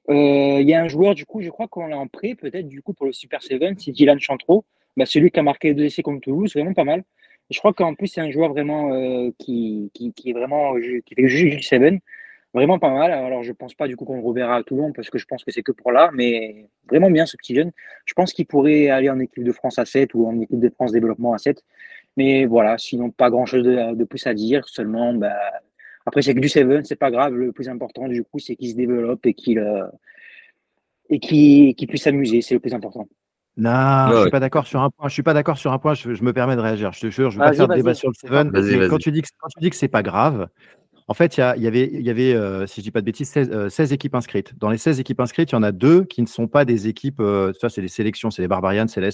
[0.10, 2.68] Euh, il y a un joueur, du coup, je crois qu'on l'a en prêt, peut-être,
[2.68, 4.66] du coup, pour le Super Seven, c'est Dylan Chantreau.
[4.96, 7.04] Bah, celui qui a marqué deux essais contre Toulouse, vraiment pas mal.
[7.50, 11.16] Je crois qu'en plus, c'est un joueur vraiment euh, qui, qui, qui, est vraiment qui
[11.16, 12.00] fait juste du Seven.
[12.56, 13.12] Vraiment pas mal.
[13.12, 15.44] Alors, je pense pas du coup qu'on le reverra à Toulon parce que je pense
[15.44, 17.74] que c'est que pour là, mais vraiment bien ce petit jeune.
[18.06, 20.70] Je pense qu'il pourrait aller en équipe de France à 7 ou en équipe de
[20.70, 21.62] France développement à 7.
[22.16, 24.66] Mais voilà, sinon pas grand chose de, de plus à dire.
[24.70, 25.36] Seulement, bah,
[26.06, 27.34] après, c'est que du Seven, c'est pas grave.
[27.34, 29.86] Le plus important du coup, c'est qu'il se développe et qu'il euh,
[31.10, 32.42] et qu'il puisse s'amuser.
[32.42, 33.06] C'est le plus important.
[33.58, 35.10] Non, je suis pas d'accord sur un point.
[35.10, 35.94] Je suis pas d'accord sur un point.
[35.94, 36.94] Je, me permets de réagir.
[36.94, 38.90] Je te jure, je vais pas faire de débat sur le Seven.
[38.90, 40.48] Quand tu dis que quand tu dis que c'est pas grave,
[41.08, 43.30] en fait, il y, avait, il y avait euh, si je dis pas de bêtises,
[43.30, 44.58] 16, euh, équipes inscrites.
[44.58, 46.88] Dans les 16 équipes inscrites, il y en a deux qui ne sont pas des
[46.88, 47.20] équipes.
[47.20, 49.12] Euh, ça, c'est des sélections, c'est les Barbarians, c'est les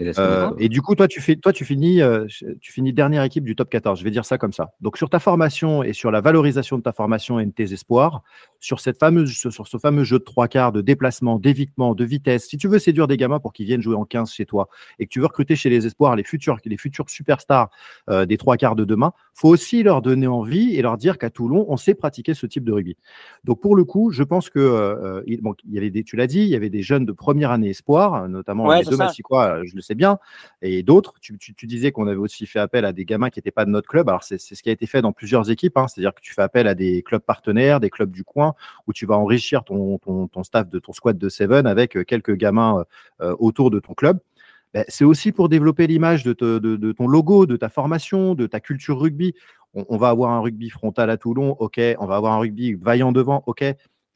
[0.00, 2.26] euh, et, du coup, toi, tu, fais, toi tu, finis, euh,
[2.60, 3.98] tu finis dernière équipe du top 14.
[3.98, 4.72] Je vais dire ça comme ça.
[4.80, 8.22] Donc, sur ta formation et sur la valorisation de ta formation et de tes espoirs,
[8.60, 12.46] sur, cette fameuse, sur ce fameux jeu de trois quarts, de déplacement, d'évitement, de vitesse,
[12.46, 14.68] si tu veux séduire des gamins pour qu'ils viennent jouer en 15 chez toi
[14.98, 17.70] et que tu veux recruter chez les espoirs les futurs, les futurs superstars
[18.10, 21.30] euh, des trois quarts de demain, faut aussi leur donner envie et leur dire qu'à
[21.30, 22.96] Toulon, on sait pratiquer ce type de rugby.
[23.44, 25.40] Donc, pour le coup, je pense que, il,
[25.70, 28.28] y avait des, tu l'as dit, il y avait des jeunes de première année espoir,
[28.28, 30.18] notamment les deux Massicois, je le c'est bien.
[30.62, 33.64] Et d'autres, tu, disais qu'on avait aussi fait appel à des gamins qui n'étaient pas
[33.64, 34.08] de notre club.
[34.08, 35.76] Alors, c'est ce qui a été fait dans plusieurs équipes.
[35.78, 35.88] Hein.
[35.88, 38.54] C'est-à-dire que tu fais appel à des clubs partenaires, des clubs du coin,
[38.86, 39.98] où tu vas enrichir ton,
[40.42, 42.84] staff de ton squad de Seven avec euh, quelques gamins
[43.20, 44.18] euh, autour de ton club.
[44.74, 48.60] Ben, c'est aussi pour développer l'image de, de, ton logo, de ta formation, de ta
[48.60, 49.34] culture rugby.
[49.74, 51.80] On, on, va avoir un rugby frontal à Toulon, ok.
[51.98, 53.64] On va avoir un rugby vaillant devant, ok.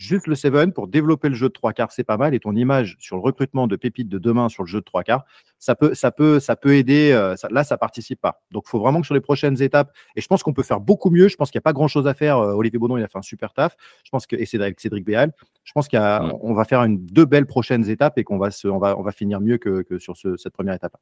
[0.00, 2.34] Juste le Seven pour développer le jeu de trois quarts, c'est pas mal.
[2.34, 5.02] Et ton image sur le recrutement de pépites de demain sur le jeu de trois
[5.02, 5.26] quarts,
[5.58, 7.12] ça peut, ça peut, ça peut aider.
[7.12, 8.40] Euh, là, ça participe pas.
[8.50, 10.80] Donc, il faut vraiment que sur les prochaines étapes, et je pense qu'on peut faire
[10.80, 11.28] beaucoup mieux.
[11.28, 12.38] Je pense qu'il n'y a pas grand chose à faire.
[12.38, 13.76] Euh, Olivier Baudon, il a fait un super taf.
[14.02, 15.34] Je pense que, et Cédric, Cédric Béal,
[15.64, 18.78] je pense qu'on va faire une, deux belles prochaines étapes et qu'on va, se, on
[18.78, 20.96] va, on va finir mieux que, que sur cette première étape.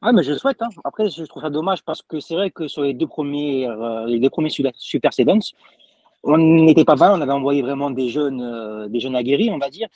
[0.00, 0.62] Ah, mais je le souhaite.
[0.62, 0.68] Hein.
[0.84, 4.06] Après, je trouve ça dommage parce que c'est vrai que sur les deux premiers, euh,
[4.06, 5.54] les deux premiers Super Sevens,
[6.28, 9.58] on n'était pas mal, on avait envoyé vraiment des jeunes, euh, des jeunes aguerris, on
[9.58, 9.88] va dire,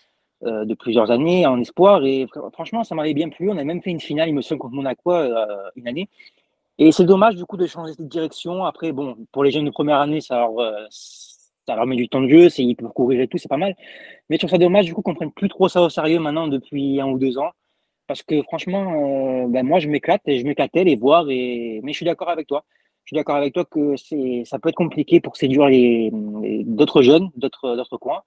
[0.45, 2.05] euh, de plusieurs années en espoir.
[2.05, 3.51] Et franchement, ça m'avait bien plu.
[3.51, 6.09] On a même fait une finale, il me semble, contre Monaco euh, une année.
[6.79, 8.65] Et c'est dommage du coup de changer de direction.
[8.65, 10.55] Après, bon, pour les jeunes de première année, ça leur,
[10.91, 13.77] ça leur met du temps de jeu, ils peuvent courir et tout, c'est pas mal.
[14.29, 16.49] Mais je trouve ça dommage du coup qu'on prenne plus trop ça au sérieux maintenant
[16.49, 17.51] depuis un ou deux ans.
[18.07, 21.27] Parce que franchement, ben, moi je m'éclate et je m'éclatais les voir.
[21.29, 21.81] Et...
[21.85, 22.65] Mais je suis d'accord avec toi
[23.05, 23.97] je suis d'accord avec toi que
[24.45, 26.11] ça peut être compliqué pour séduire les,
[26.65, 28.23] d'autres jeunes, d'autres, coins.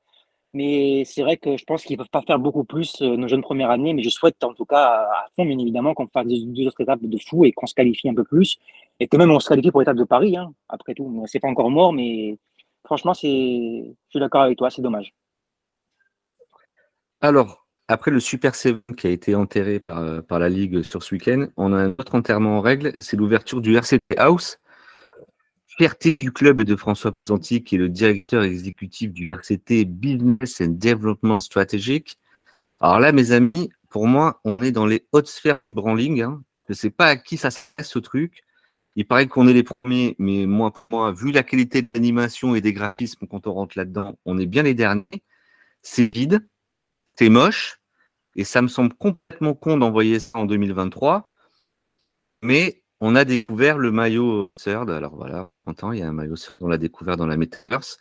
[0.53, 3.27] Mais c'est vrai que je pense qu'ils ne peuvent pas faire beaucoup plus euh, nos
[3.27, 3.93] jeunes premières années.
[3.93, 7.01] Mais je souhaite en tout cas à fond, bien évidemment, qu'on fasse deux, autres étapes
[7.01, 8.57] de fou et qu'on se qualifie un peu plus.
[8.99, 11.23] Et que même on se qualifie pour l'étape de Paris, hein, après tout.
[11.27, 12.37] C'est pas encore mort, mais
[12.85, 15.13] franchement, je suis d'accord avec toi, c'est dommage.
[17.21, 21.15] Alors, après le Super 7 qui a été enterré par, par, la Ligue sur ce
[21.15, 24.57] week-end, on a un autre enterrement en règle, c'est l'ouverture du RCT House
[25.77, 30.77] fierté du club de François Pesanti, qui est le directeur exécutif du RCT Business and
[30.77, 32.17] Development Strategic.
[32.79, 36.21] Alors là, mes amis, pour moi, on est dans les hautes sphères de branding.
[36.21, 36.43] Hein.
[36.67, 38.43] Je ne sais pas à qui ça s'adresse ce truc.
[38.95, 42.55] Il paraît qu'on est les premiers, mais moi, pour moi, vu la qualité de l'animation
[42.55, 45.23] et des graphismes quand on rentre là-dedans, on est bien les derniers.
[45.81, 46.47] C'est vide,
[47.15, 47.79] c'est moche,
[48.37, 51.27] et ça me semble complètement con d'envoyer ça en 2023.
[52.41, 54.89] Mais on a découvert le maillot Third.
[54.89, 57.97] Alors voilà, on il y a un maillot on l'a découvert dans la Metaverse.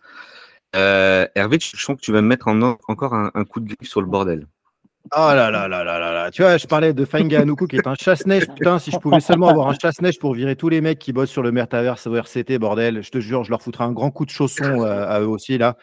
[0.77, 4.01] Euh, Hervé, je sens que tu vas me mettre encore un, coup de griffe sur
[4.01, 4.47] le bordel.
[5.15, 6.31] Oh là là là là là là.
[6.31, 8.47] Tu vois, je parlais de Fainga Anuku qui est un chasse-neige.
[8.49, 11.31] Putain, si je pouvais seulement avoir un chasse-neige pour virer tous les mecs qui bossent
[11.31, 14.25] sur le Metaverse au RCT, bordel, je te jure, je leur foutrais un grand coup
[14.25, 15.77] de chausson euh, à eux aussi là.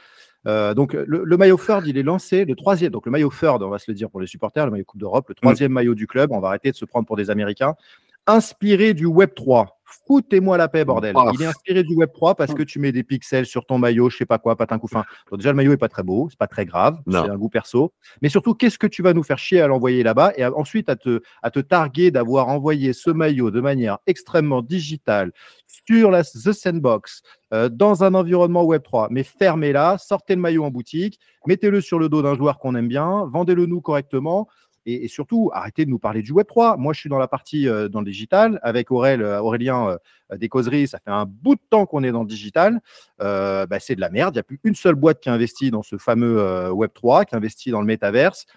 [0.73, 3.77] donc le, maillot third, il est lancé, le troisième, donc le maillot third, on va
[3.77, 6.31] se le dire pour les supporters, le maillot Coupe d'Europe, le troisième maillot du club,
[6.31, 7.75] on va arrêter de se prendre pour des Américains,
[8.27, 9.77] inspiré du Web 3.
[10.07, 11.13] Foutez-moi la paix, bordel.
[11.15, 11.29] Oh.
[11.33, 14.09] Il est inspiré du Web 3 parce que tu mets des pixels sur ton maillot,
[14.09, 15.03] je sais pas quoi, patin couffin.
[15.29, 17.49] Donc déjà, le maillot est pas très beau, c'est pas très grave, c'est un goût
[17.49, 17.93] perso.
[18.21, 20.95] Mais surtout, qu'est-ce que tu vas nous faire chier à l'envoyer là-bas et ensuite à
[20.95, 25.31] te, à te targuer d'avoir envoyé ce maillot de manière extrêmement digitale
[25.87, 27.21] sur la The Sandbox,
[27.53, 29.07] euh, dans un environnement Web 3.
[29.11, 32.87] Mais fermez-la, sortez le maillot en boutique, mettez-le sur le dos d'un joueur qu'on aime
[32.87, 34.47] bien, vendez-le nous correctement.
[34.87, 36.77] Et, surtout, arrêtez de nous parler du Web 3.
[36.77, 39.99] Moi, je suis dans la partie euh, dans le digital avec euh, Aurélien
[40.31, 40.87] euh, des causeries.
[40.87, 42.79] Ça fait un bout de temps qu'on est dans le digital.
[43.19, 44.33] Bah, c'est de la merde.
[44.33, 47.35] Il n'y a plus une seule boîte qui investit dans ce fameux Web 3, qui
[47.35, 48.47] investit dans le métaverse.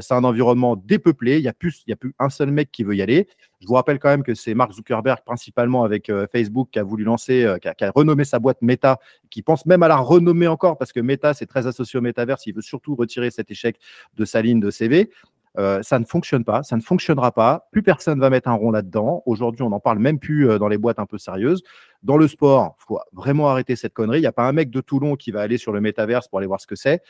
[0.00, 1.38] c'est un environnement dépeuplé.
[1.38, 3.26] Il n'y a, plus, a plus un seul mec qui veut y aller.
[3.60, 7.02] Je vous rappelle quand même que c'est Mark Zuckerberg, principalement avec Facebook, qui a voulu
[7.02, 10.46] lancer, qui a, qui, a, renommé sa boîte Meta, qui pense même à la renommer
[10.46, 12.46] encore parce que Meta, c'est très associé au métaverse.
[12.46, 13.76] Il veut surtout retirer cet échec
[14.14, 15.10] de sa ligne de CV.
[15.58, 17.68] Euh, ça ne fonctionne pas, ça ne fonctionnera pas.
[17.72, 19.22] Plus personne va mettre un rond là-dedans.
[19.26, 21.62] Aujourd'hui, on n'en parle même plus euh, dans les boîtes un peu sérieuses.
[22.02, 24.18] Dans le sport, il faut vraiment arrêter cette connerie.
[24.18, 26.38] Il n'y a pas un mec de Toulon qui va aller sur le métaverse pour
[26.38, 27.02] aller voir ce que c'est.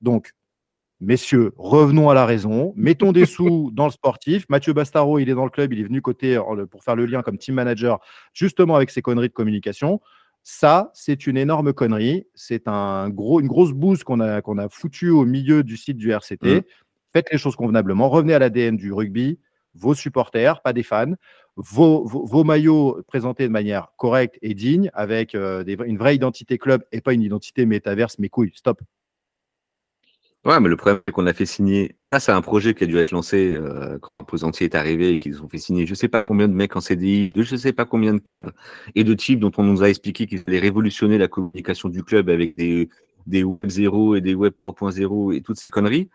[0.00, 0.32] Donc,
[1.00, 2.72] messieurs, revenons à la raison.
[2.74, 4.46] Mettons des sous dans le sportif.
[4.48, 6.40] Mathieu Bastaro, il est dans le club, il est venu côté
[6.70, 7.98] pour faire le lien comme team manager,
[8.32, 10.00] justement avec ces conneries de communication.
[10.42, 12.26] Ça, c'est une énorme connerie.
[12.34, 15.98] C'est un gros, une grosse bouse qu'on a, qu'on a foutue au milieu du site
[15.98, 16.60] du RCT.
[16.60, 16.60] Mmh
[17.12, 19.38] faites les choses convenablement, revenez à l'ADN du rugby,
[19.74, 21.14] vos supporters, pas des fans,
[21.56, 27.00] vos, maillots présentés de manière correcte et digne, avec euh, une vraie identité club et
[27.00, 28.80] pas une identité métaverse, mais couilles, stop.
[30.46, 31.96] Ouais, mais le problème, qu'on a fait signer.
[32.10, 35.20] Ça, c'est un projet qui a dû être lancé euh, quand Posantier est arrivé et
[35.20, 37.52] qu'ils ont fait signer je ne sais pas combien de mecs en CDI, de je
[37.52, 38.22] ne sais pas combien de.
[38.94, 42.30] et de types dont on nous a expliqué qu'ils allaient révolutionner la communication du club
[42.30, 42.88] avec des,
[43.26, 46.08] des Web 0 et des Web 3.0 et toutes ces conneries.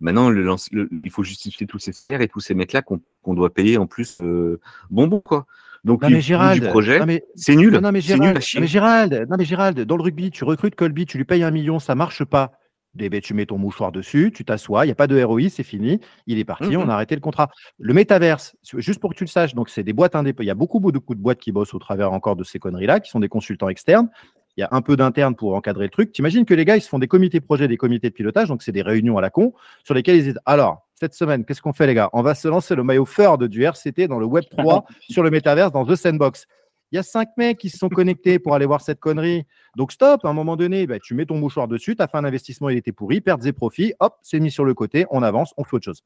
[0.00, 0.56] Maintenant, le,
[1.04, 4.18] il faut justifier tous ces salaires et tous ces mecs-là qu'on doit payer en plus
[4.22, 4.60] euh,
[4.90, 5.46] bonbon, quoi.
[5.84, 7.00] Donc, non, mais Gérald, du projet,
[7.34, 7.78] c'est nul.
[7.78, 11.18] Non, mais Gérald, mais Gérald, non, mais Gérald, dans le rugby, tu recrutes Colby, tu
[11.18, 12.52] lui payes un million, ça marche pas.
[12.98, 15.48] Eh ben, tu mets ton mouchoir dessus, tu t'assois, il n'y a pas de ROI,
[15.50, 17.50] c'est fini, il est parti, on a arrêté le contrat.
[17.78, 20.44] Le métaverse, juste pour que tu le saches, donc c'est des boîtes indépendantes.
[20.44, 23.00] Il y a beaucoup, beaucoup de boîtes qui bossent au travers encore de ces conneries-là,
[23.00, 24.08] qui sont des consultants externes
[24.56, 26.12] il y a un peu d'interne pour encadrer le truc.
[26.12, 28.62] T'imagines que les gars, ils se font des comités projets, des comités de pilotage, donc
[28.62, 29.52] c'est des réunions à la con,
[29.82, 32.08] sur lesquelles ils disent alors, cette semaine, qu'est-ce qu'on fait, les gars?
[32.12, 35.30] On va se lancer le maillot third du RCT dans le Web 3 sur le
[35.30, 36.46] métaverse dans The Sandbox.
[36.92, 39.44] Il y a cinq mecs qui se sont connectés pour aller voir cette connerie.
[39.76, 42.18] Donc stop, à un moment donné, bah, tu mets ton mouchoir dessus, tu as fait
[42.18, 45.22] un investissement, il était pourri, pertes et profits, hop, c'est mis sur le côté, on
[45.24, 46.02] avance, on fait autre chose.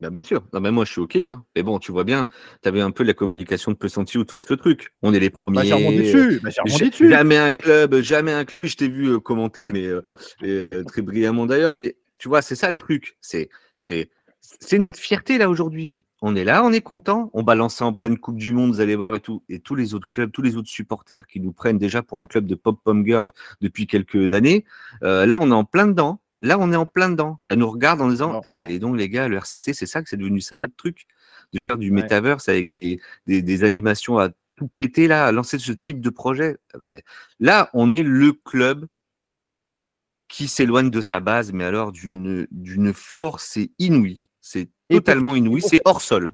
[0.00, 0.44] Bien sûr.
[0.52, 1.16] Non, mais moi, je suis OK.
[1.16, 1.42] Hein.
[1.56, 2.30] Mais bon, tu vois bien,
[2.62, 4.92] tu avais un peu la communication de Pessanti ou tout ce truc.
[5.02, 5.70] On est les bah, premiers.
[5.70, 6.40] Bah, dessus.
[6.40, 7.10] Bah, dessus.
[7.10, 8.58] Jamais un club, jamais un club.
[8.62, 10.02] Je t'ai vu euh, commenter, mais euh,
[10.44, 11.74] euh, très brillamment d'ailleurs.
[12.18, 13.16] Tu vois, c'est ça le truc.
[13.20, 13.48] C'est
[14.72, 15.94] une fierté là aujourd'hui.
[16.20, 17.30] On est là, on est content.
[17.32, 19.42] On balance en une Coupe du Monde, vous allez voir et tout.
[19.48, 22.30] Et tous les autres clubs, tous les autres supporters qui nous prennent déjà pour le
[22.30, 23.26] club de Pop Pom Girl
[23.60, 24.64] depuis quelques années,
[25.00, 26.20] là, on est en plein dedans.
[26.42, 27.38] Là, on est en plein dedans.
[27.48, 30.16] Elle nous regarde en disant Et donc, les gars, le RCT, c'est ça que c'est
[30.16, 31.06] devenu ça le truc
[31.52, 36.00] De faire du metaverse avec des, animations à tout péter là, à lancer ce type
[36.00, 36.56] de projet.
[37.40, 38.86] Là, on est le club
[40.28, 44.20] qui s'éloigne de sa base, mais alors d'une force inouïe.
[44.40, 46.32] C'est totalement inouï, c'est hors sol.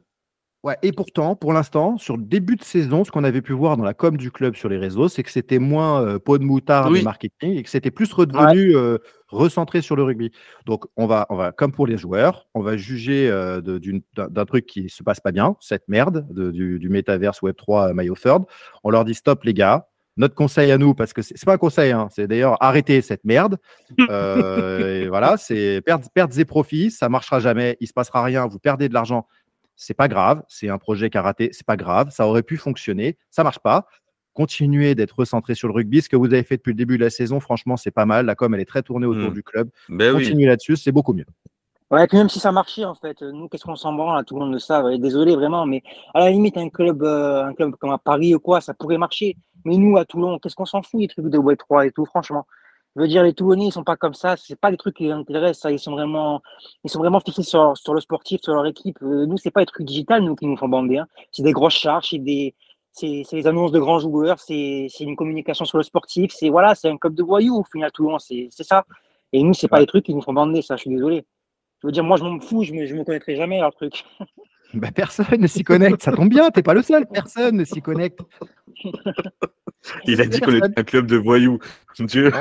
[0.64, 3.76] Ouais, et pourtant, pour l'instant, sur le début de saison, ce qu'on avait pu voir
[3.76, 6.42] dans la com du club sur les réseaux, c'est que c'était moins euh, pot de
[6.42, 8.96] moutarde et marketing et que c'était plus redevenu euh,
[9.28, 10.32] recentré sur le rugby.
[10.64, 14.64] Donc, on va, on va, comme pour les joueurs, on va juger euh, d'un truc
[14.64, 18.44] qui se passe pas bien, cette merde du, du Metaverse Web3 Maillot Third.
[18.84, 19.88] On leur dit stop, les gars.
[20.16, 23.24] Notre conseil à nous, parce que c'est pas un conseil, hein, c'est d'ailleurs arrêter cette
[23.24, 23.58] merde.
[23.98, 28.60] et voilà, c'est perdre, perdre et profits, ça marchera jamais, il se passera rien, vous
[28.60, 29.26] perdez de l'argent
[29.76, 32.56] c'est pas grave, c'est un projet qui a raté, c'est pas grave, ça aurait pu
[32.56, 33.86] fonctionner, ça marche pas.
[34.32, 36.02] Continuez d'être recentré sur le rugby.
[36.02, 38.26] Ce que vous avez fait depuis le début de la saison, franchement, c'est pas mal.
[38.26, 39.34] La com, elle est très tournée autour mmh.
[39.34, 39.70] du club.
[39.88, 41.26] Ben Continuez là-dessus, c'est beaucoup mieux.
[41.90, 44.40] Ouais, puis même si ça marchait, en fait, nous, qu'est-ce qu'on s'en branle, tout le
[44.40, 44.98] monde le sait.
[44.98, 48.40] Désolé, vraiment, mais à la limite, un club, euh, un club comme à Paris ou
[48.40, 49.36] quoi, ça pourrait marcher.
[49.64, 52.04] Mais nous, à Toulon, qu'est-ce qu'on s'en fout des trucs de Web 3 et tout,
[52.04, 52.46] franchement.
[52.96, 54.36] Je veux dire, les Toulonnais, ils sont pas comme ça.
[54.36, 55.62] C'est pas des trucs qui les intéressent.
[55.62, 55.72] Ça.
[55.72, 56.42] Ils sont vraiment,
[56.84, 58.98] ils sont vraiment fixés sur, sur le sportif, sur leur équipe.
[59.02, 60.98] Euh, nous, c'est pas des trucs digital, nous, qui nous font bander.
[60.98, 61.08] Hein.
[61.32, 62.54] C'est des grosses charges, c'est des,
[62.92, 66.30] c'est, des annonces de grands joueurs, c'est, c'est une communication sur le sportif.
[66.32, 68.18] C'est voilà, c'est un club de voyous au final, Toulon.
[68.20, 68.84] C'est, c'est ça.
[69.32, 70.62] Et nous, c'est pas des trucs qui nous font bander.
[70.62, 71.26] Ça, je suis désolé.
[71.82, 72.62] Je veux dire, moi, je m'en fous.
[72.62, 74.04] Je me, je me connaîtrai jamais leur truc.
[74.74, 77.80] Bah, personne ne s'y connecte, ça tombe bien, t'es pas le seul, personne ne s'y
[77.80, 78.20] connecte.
[80.06, 81.58] Il a dit qu'on était un club de voyous.
[82.00, 82.32] Dieu.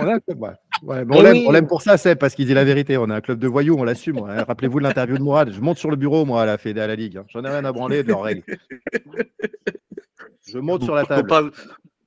[0.84, 2.98] Ouais, on l'aime pour ça, c'est parce qu'il dit la vérité.
[2.98, 4.20] On est un club de voyous, on l'assume.
[4.20, 5.52] Rappelez-vous de l'interview de Mourad.
[5.52, 7.18] Je monte sur le bureau, moi, à la Fédé à la Ligue.
[7.18, 7.26] Hein.
[7.30, 8.44] J'en ai rien à branler de leurs règles.
[10.48, 11.52] Je monte sur la table.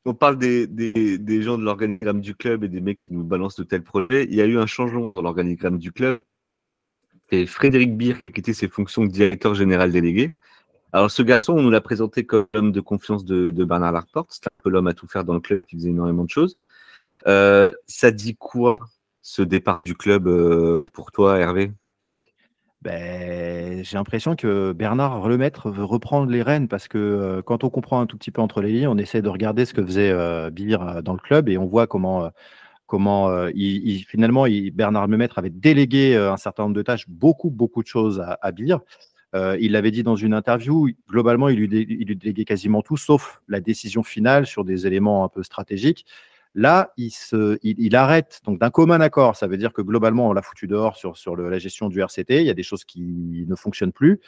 [0.09, 3.57] On parle, des, des, gens de l'organigramme du club et des mecs qui nous balancent
[3.57, 4.25] de tels projets.
[4.25, 6.21] Il y a eu un changement dans l'organigramme du club.
[7.31, 10.35] C'est Frédéric Beer qui quitté ses fonctions de directeur général délégué.
[10.93, 14.31] Alors, ce garçon, on nous l'a présenté comme l'homme de confiance de, Bernard Laporte.
[14.31, 16.59] C'est un peu l'homme à tout faire dans le club qui faisait énormément de choses.
[17.27, 18.79] Euh, ça dit quoi,
[19.21, 21.73] ce départ du club euh, pour toi, Hervé?
[22.83, 27.71] Ben, j'ai l'impression que Bernard Lemaître veut reprendre les rênes parce que euh, quand on
[27.71, 30.13] comprend un tout petit peu entre les lignes, on essaie de regarder ce que faisait
[30.13, 32.31] euh, dans le club et on voit comment,
[32.87, 37.89] comment il, finalement Bernard Lemaître avait délégué un certain nombre de tâches, beaucoup, beaucoup de
[37.89, 38.53] choses à, à
[39.61, 44.03] il l'avait dit dans une interview, globalement, il lui, déléguait quasiment tout, sauf la décision
[44.03, 46.07] finale sur des éléments un peu stratégiques.
[46.57, 49.37] Là, il, arrête donc d'un commun accord.
[49.37, 52.41] Ça veut dire que globalement, on l'a foutu dehors sur, la gestion du RCT.
[52.41, 54.21] Il y a des choses qui ne fonctionnent plus.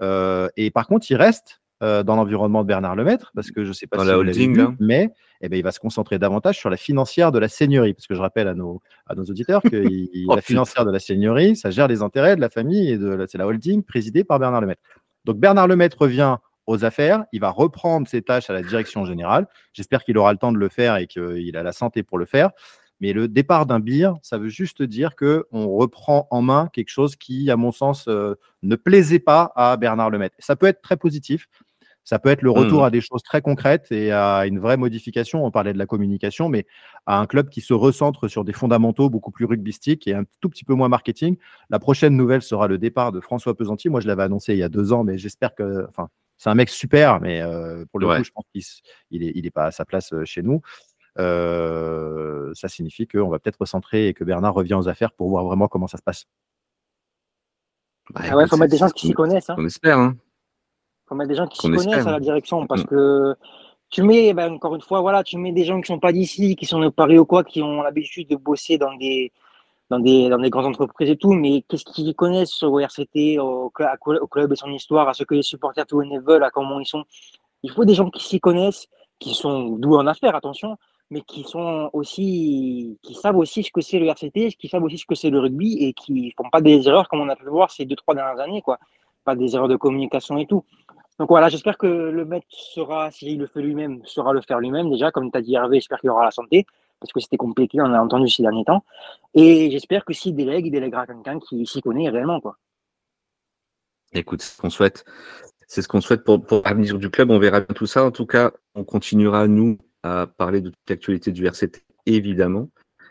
[0.00, 3.68] Euh, et par contre, il reste euh, dans l'environnement de Bernard Lemaître, parce que je
[3.68, 5.10] ne sais pas si la holding, vu, mais
[5.40, 7.92] eh ben, il va se concentrer davantage sur la financière de la seigneurie.
[7.94, 9.84] Parce que je rappelle à nos, à nos auditeurs que
[10.28, 13.26] oh, la financière de la seigneurie, ça gère les intérêts de la famille et de
[13.28, 14.82] c'est la holding présidée par Bernard Lemaître.
[15.24, 17.24] Donc Bernard Lemaître revient aux affaires.
[17.32, 19.48] Il va reprendre ses tâches à la direction générale.
[19.72, 22.24] J'espère qu'il aura le temps de le faire et qu'il a la santé pour le
[22.24, 22.50] faire.
[23.00, 27.16] Mais le départ d'un bir, ça veut juste dire qu'on reprend en main quelque chose
[27.16, 30.36] qui, à mon sens, euh, ne plaisait pas à Bernard Lemaitre.
[30.38, 31.48] Ça peut être très positif.
[32.04, 32.84] Ça peut être le retour mmh.
[32.84, 35.44] à des choses très concrètes et à une vraie modification.
[35.44, 36.66] On parlait de la communication, mais
[37.06, 40.48] à un club qui se recentre sur des fondamentaux beaucoup plus rugbystiques et un tout
[40.48, 41.36] petit peu moins marketing.
[41.70, 43.88] La prochaine nouvelle sera le départ de François Pesanti.
[43.88, 46.56] Moi, je l'avais annoncé il y a deux ans, mais j'espère que, enfin, c'est un
[46.56, 49.84] mec super, mais euh, pour le coup, je pense qu'il n'est est pas à sa
[49.84, 50.60] place euh, chez nous.
[51.18, 55.44] Euh, ça signifie qu'on va peut-être recentrer et que Bernard revient aux affaires pour voir
[55.44, 56.24] vraiment comment ça se passe.
[58.10, 59.50] Bah, ah ouais, faut mettre des gens qui s'y connaissent.
[59.50, 59.56] Hein.
[59.58, 59.98] On espère.
[59.98, 60.16] Hein.
[61.12, 62.86] Faut mettre des gens qui s'y connaissent à la direction parce mm.
[62.86, 63.36] que
[63.90, 66.56] tu mets, ben, encore une fois, voilà, tu mets des gens qui sont pas d'ici,
[66.56, 69.30] qui sont de Paris ou quoi, qui ont l'habitude de bosser dans des
[69.90, 73.70] dans des, dans des grandes entreprises et tout, mais qu'est-ce qu'ils connaissent au RCT, au,
[73.70, 76.86] au, club et son histoire, à ce que les supporters tout veulent, à comment ils
[76.86, 77.04] sont?
[77.62, 78.86] Il faut des gens qui s'y connaissent,
[79.18, 80.78] qui sont doués en affaires, attention,
[81.10, 84.96] mais qui sont aussi, qui savent aussi ce que c'est le RCT, qui savent aussi
[84.96, 87.44] ce que c'est le rugby et qui font pas des erreurs comme on a pu
[87.44, 88.78] le voir ces deux, trois dernières années, quoi.
[89.24, 90.64] Pas des erreurs de communication et tout.
[91.18, 94.90] Donc voilà, j'espère que le maître sera, s'il le fait lui-même, sera le faire lui-même
[94.90, 96.66] déjà, comme tu as dit Hervé, j'espère qu'il aura la santé
[97.02, 98.84] parce que c'était compliqué, on a entendu ces derniers temps.
[99.34, 102.40] Et j'espère que s'il délègue, il délèguera quelqu'un qui s'y connaît réellement.
[102.40, 102.56] Quoi.
[104.12, 105.04] Écoute, c'est ce qu'on souhaite.
[105.66, 107.30] C'est ce qu'on souhaite pour, pour l'avenir du club.
[107.30, 108.04] On verra bien tout ça.
[108.04, 112.68] En tout cas, on continuera, nous, à parler de toute l'actualité du RCT, évidemment.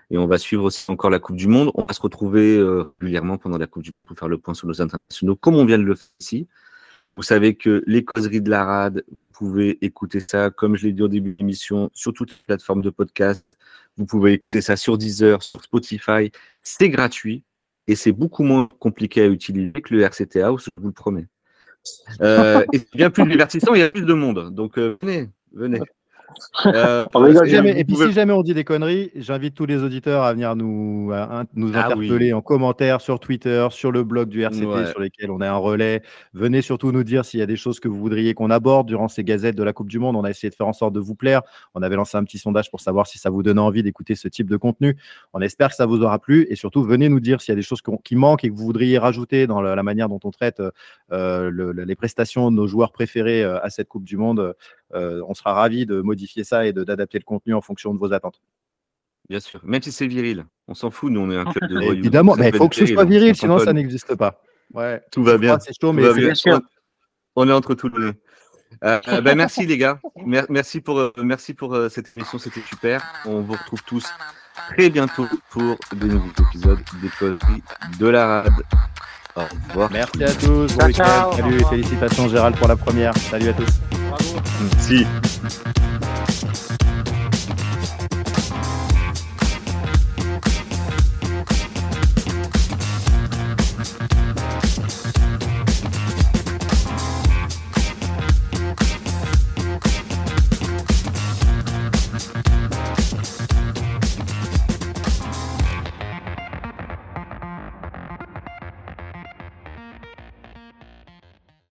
[0.10, 1.72] Et on va suivre aussi encore la Coupe du Monde.
[1.76, 4.54] On va se retrouver euh, régulièrement pendant la Coupe du Monde pour faire le point
[4.54, 6.48] sur nos internationaux, comme on vient de le faire ici.
[7.22, 10.92] Vous savez que les causeries de la rade, vous pouvez écouter ça, comme je l'ai
[10.92, 13.46] dit au début de l'émission, sur toutes les plateformes de podcast,
[13.96, 16.32] vous pouvez écouter ça sur Deezer, sur Spotify.
[16.64, 17.44] C'est gratuit
[17.86, 21.28] et c'est beaucoup moins compliqué à utiliser que le RCT je vous le promets.
[22.22, 24.52] Euh, et bien plus divertissant, il y a plus de monde.
[24.56, 25.80] Donc euh, venez, venez.
[26.66, 27.06] Euh,
[27.76, 31.12] et puis si jamais on dit des conneries, j'invite tous les auditeurs à venir nous,
[31.56, 35.42] nous ah interpeller en commentaire sur Twitter, sur le blog du RCT sur lesquels on
[35.42, 36.02] a un relais.
[36.34, 39.08] Venez surtout nous dire s'il y a des choses que vous voudriez qu'on aborde durant
[39.08, 40.16] ces gazettes de la Coupe du Monde.
[40.16, 41.42] On a essayé de faire en sorte de vous plaire.
[41.74, 44.28] On avait lancé un petit sondage pour savoir si ça vous donnait envie d'écouter ce
[44.28, 44.98] type de contenu.
[45.34, 47.56] On espère que ça vous aura plu et surtout venez nous dire s'il y a
[47.56, 50.62] des choses qui manquent et que vous voudriez rajouter dans la, manière dont on traite
[51.12, 54.56] euh, les prestations de nos joueurs préférés euh, à cette Coupe du Monde.
[54.94, 58.14] Euh, on sera ravi de modifier ça et d'adapter le contenu en fonction de vos
[58.14, 58.42] attentes.
[59.30, 61.82] Bien sûr, même si c'est viril, on s'en fout, nous on est un club de.
[61.94, 64.42] Évidemment, mais il faut que ce soit viril, sinon ça n'existe pas.
[64.74, 65.60] Ouais, tout va bien.
[65.60, 66.60] C'est chaud, mais bien sûr.
[67.36, 68.14] On est entre tous les deux.
[68.84, 70.00] Euh, euh, ben, merci les gars,
[70.50, 73.04] merci pour, merci pour cette émission, c'était super.
[73.26, 74.06] On vous retrouve tous
[74.70, 78.64] très bientôt pour de nouveaux épisodes des de la rade.
[79.36, 79.90] Au revoir.
[79.92, 80.76] Merci à tous.
[80.76, 83.16] Bon Salut et félicitations Gérald pour la première.
[83.18, 83.80] Salut à tous.
[84.10, 84.42] Bravo.
[84.74, 85.06] Merci.